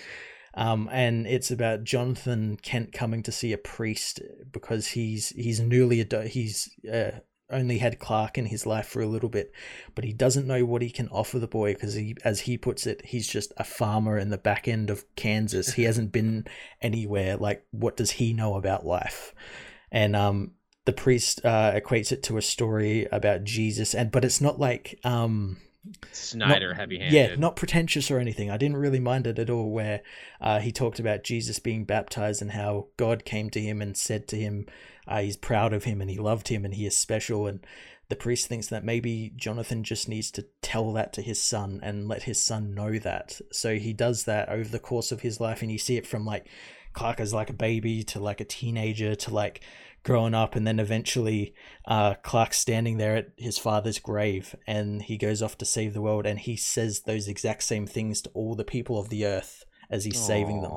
[0.53, 4.21] Um, and it's about Jonathan Kent coming to see a priest
[4.51, 7.19] because he's he's newly ad- he's uh,
[7.51, 9.51] only had Clark in his life for a little bit,
[9.93, 12.87] but he doesn't know what he can offer the boy because he, as he puts
[12.87, 15.73] it, he's just a farmer in the back end of Kansas.
[15.73, 16.45] he hasn't been
[16.81, 17.37] anywhere.
[17.37, 19.33] Like, what does he know about life?
[19.91, 20.51] And um,
[20.85, 24.99] the priest uh, equates it to a story about Jesus, and but it's not like
[25.03, 25.57] um
[26.11, 27.13] Snyder heavy handed.
[27.13, 28.51] Yeah, not pretentious or anything.
[28.51, 29.71] I didn't really mind it at all.
[29.71, 30.01] Where
[30.39, 34.27] uh, he talked about Jesus being baptized and how God came to him and said
[34.29, 34.67] to him,
[35.07, 37.47] uh, he's proud of him and he loved him and he is special.
[37.47, 37.65] And
[38.09, 42.07] the priest thinks that maybe Jonathan just needs to tell that to his son and
[42.07, 43.39] let his son know that.
[43.51, 46.25] So he does that over the course of his life, and you see it from
[46.25, 46.47] like
[46.93, 49.61] Clark as like a baby to like a teenager to like
[50.03, 51.53] growing up, and then eventually
[51.85, 56.01] uh, Clark's standing there at his father's grave, and he goes off to save the
[56.01, 59.65] world, and he says those exact same things to all the people of the earth
[59.89, 60.27] as he's Aww.
[60.27, 60.71] saving them.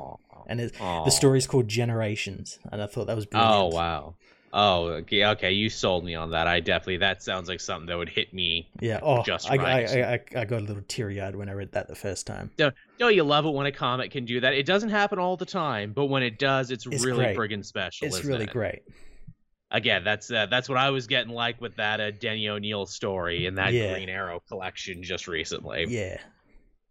[0.47, 3.55] And it, the story's called Generations, and I thought that was brilliant.
[3.55, 4.15] Oh wow!
[4.53, 6.47] Oh, okay, okay, you sold me on that.
[6.47, 8.69] I definitely that sounds like something that would hit me.
[8.79, 8.99] Yeah.
[9.01, 9.89] Oh, just I, right.
[9.89, 12.51] I, I, I got a little teary eyed when I read that the first time.
[12.55, 14.53] Don't, don't you love it when a comic can do that?
[14.53, 17.37] It doesn't happen all the time, but when it does, it's, it's really great.
[17.37, 18.07] friggin' special.
[18.07, 18.51] It's really it?
[18.51, 18.83] great
[19.75, 23.45] again, that's uh, that's what I was getting like with that uh, Denny O'Neil story
[23.45, 23.93] in that yeah.
[23.93, 25.85] Green Arrow collection just recently.
[25.87, 26.17] Yeah.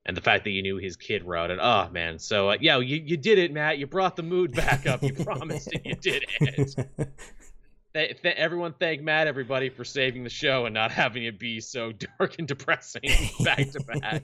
[0.06, 2.18] And the fact that you knew his kid wrote it, oh man!
[2.18, 3.78] So uh, yeah, you, you did it, Matt.
[3.78, 5.02] You brought the mood back up.
[5.02, 6.76] You promised and you did it.
[7.94, 11.58] th- th- everyone, thank Matt, everybody, for saving the show and not having it be
[11.58, 13.10] so dark and depressing
[13.42, 14.22] back to back.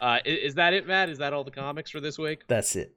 [0.00, 1.08] Uh, is, is that it, Matt?
[1.08, 2.44] Is that all the comics for this week?
[2.46, 2.94] That's it.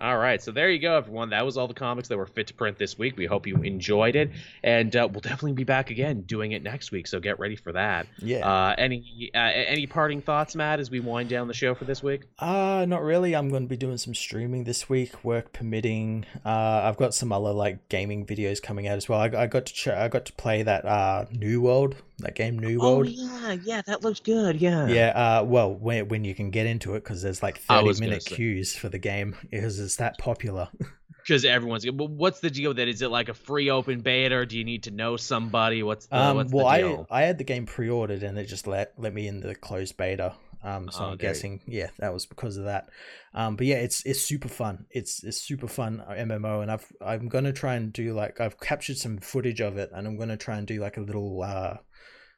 [0.00, 1.30] All right, so there you go, everyone.
[1.30, 3.16] That was all the comics that were fit to print this week.
[3.16, 4.30] We hope you enjoyed it,
[4.62, 7.06] and uh, we'll definitely be back again doing it next week.
[7.06, 8.06] So get ready for that.
[8.18, 8.46] Yeah.
[8.46, 12.02] Uh, any uh, any parting thoughts, Matt, as we wind down the show for this
[12.02, 12.22] week?
[12.38, 13.34] Uh not really.
[13.34, 16.26] I'm going to be doing some streaming this week, work permitting.
[16.44, 19.20] Uh, I've got some other like gaming videos coming out as well.
[19.20, 22.58] I, I got to ch- I got to play that uh New World that game
[22.58, 23.06] New oh, World.
[23.08, 24.60] Oh yeah, yeah, that looks good.
[24.60, 24.86] Yeah.
[24.86, 25.08] Yeah.
[25.08, 28.74] Uh, well, when when you can get into it because there's like thirty minute queues
[28.76, 30.68] for the game because it's that popular.
[31.26, 31.86] Because everyone's.
[31.86, 32.74] But what's the deal?
[32.74, 34.34] That is it like a free open beta?
[34.34, 35.82] Or do you need to know somebody?
[35.82, 37.06] What's the, um, what's well, the deal?
[37.10, 39.54] I I had the game pre ordered and it just let let me in the
[39.54, 40.34] closed beta.
[40.64, 42.88] Um, so oh, I'm guessing, yeah, that was because of that.
[43.34, 44.86] Um, but yeah, it's it's super fun.
[44.90, 48.58] It's it's super fun uh, MMO, and I've I'm gonna try and do like I've
[48.58, 51.76] captured some footage of it, and I'm gonna try and do like a little uh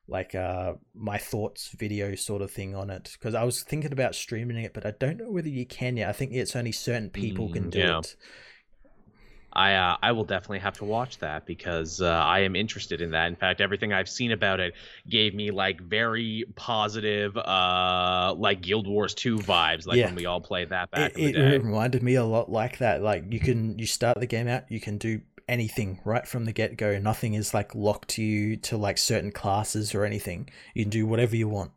[0.08, 4.14] like uh my thoughts video sort of thing on it because I was thinking about
[4.14, 6.08] streaming it, but I don't know whether you can yet.
[6.08, 7.98] I think it's only certain people mm, can do yeah.
[7.98, 8.16] it.
[9.56, 13.12] I uh, I will definitely have to watch that because uh, I am interested in
[13.12, 13.26] that.
[13.28, 14.74] In fact, everything I've seen about it
[15.08, 20.06] gave me like very positive, uh, like Guild Wars Two vibes, like yeah.
[20.06, 21.54] when we all played that back it, in the day.
[21.56, 23.02] It reminded me a lot like that.
[23.02, 26.52] Like you can you start the game out, you can do anything right from the
[26.52, 26.98] get go.
[26.98, 30.48] Nothing is like locked to you to like certain classes or anything.
[30.74, 31.72] You can do whatever you want.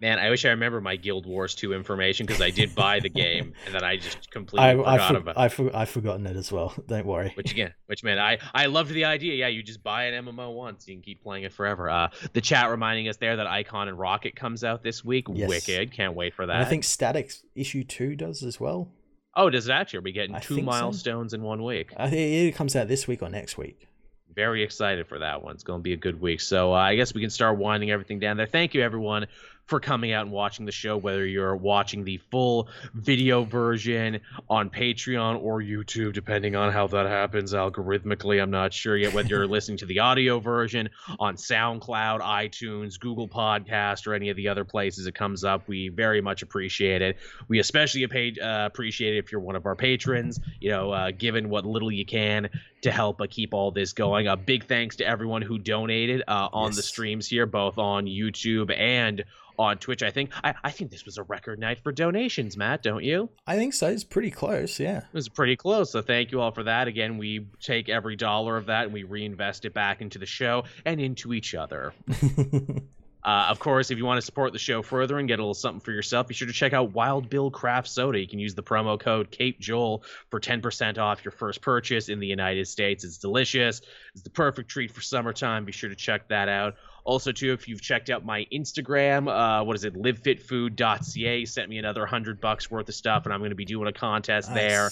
[0.00, 3.08] Man, I wish I remember my Guild Wars 2 information because I did buy the
[3.10, 5.38] game and then I just completely I, forgot I for, about it.
[5.38, 6.72] I've, I've forgotten it as well.
[6.86, 7.32] Don't worry.
[7.34, 9.34] Which again, which man, I, I loved the idea.
[9.34, 11.90] Yeah, you just buy an MMO once, you can keep playing it forever.
[11.90, 15.26] Uh, the chat reminding us there that Icon and Rocket comes out this week.
[15.28, 15.50] Yes.
[15.50, 15.92] Wicked.
[15.92, 16.56] Can't wait for that.
[16.56, 18.88] And I think Static issue 2 does as well.
[19.34, 19.98] Oh, does it actually?
[19.98, 21.36] Are we getting I two milestones so.
[21.36, 21.92] in one week?
[21.96, 23.86] I think it comes out this week or next week.
[24.34, 25.54] very excited for that one.
[25.54, 26.40] It's going to be a good week.
[26.40, 28.46] So uh, I guess we can start winding everything down there.
[28.46, 29.26] Thank you, everyone,
[29.70, 34.68] for coming out and watching the show, whether you're watching the full video version on
[34.68, 38.42] Patreon or YouTube, depending on how that happens algorithmically.
[38.42, 40.90] I'm not sure yet whether you're listening to the audio version
[41.20, 45.68] on SoundCloud, iTunes, Google Podcast, or any of the other places it comes up.
[45.68, 47.18] We very much appreciate it.
[47.46, 51.48] We especially uh, appreciate it if you're one of our patrons, you know, uh, given
[51.48, 52.50] what little you can
[52.82, 54.26] to help uh, keep all this going.
[54.26, 56.76] A big thanks to everyone who donated uh, on yes.
[56.76, 59.24] the streams here, both on YouTube and
[59.60, 60.02] on Twitch.
[60.02, 62.82] I think I, I think this was a record night for donations, Matt.
[62.82, 63.28] Don't you?
[63.46, 63.88] I think so.
[63.88, 64.80] It's pretty close.
[64.80, 65.92] Yeah, it was pretty close.
[65.92, 66.88] So thank you all for that.
[66.88, 70.64] Again, we take every dollar of that and we reinvest it back into the show
[70.84, 71.92] and into each other.
[73.22, 75.52] Uh, of course, if you want to support the show further and get a little
[75.52, 78.18] something for yourself, be sure to check out Wild Bill Craft Soda.
[78.18, 82.18] You can use the promo code Cape Joel for 10% off your first purchase in
[82.18, 83.04] the United States.
[83.04, 83.82] It's delicious.
[84.14, 85.66] It's the perfect treat for summertime.
[85.66, 86.76] Be sure to check that out.
[87.10, 91.76] Also, too, if you've checked out my Instagram, uh, what is it, livefitfood.ca, sent me
[91.76, 94.56] another hundred bucks worth of stuff, and I'm going to be doing a contest nice.
[94.56, 94.90] there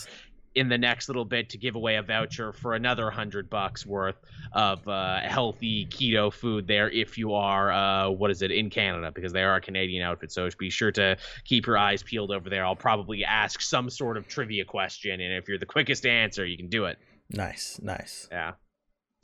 [0.57, 4.17] in the next little bit to give away a voucher for another hundred bucks worth
[4.53, 9.13] of uh, healthy keto food there if you are uh, what is it in Canada
[9.15, 10.33] because they are a Canadian outfit.
[10.33, 12.67] So be sure to keep your eyes peeled over there.
[12.67, 16.57] I'll probably ask some sort of trivia question, and if you're the quickest answer, you
[16.57, 16.99] can do it.
[17.31, 18.27] Nice, nice.
[18.33, 18.55] Yeah.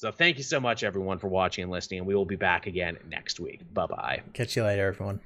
[0.04, 2.66] So thank you so much, everyone, for watching and listening, and we will be back
[2.66, 3.62] again next week.
[3.72, 4.20] Bye bye.
[4.34, 5.18] Catch you later, everyone.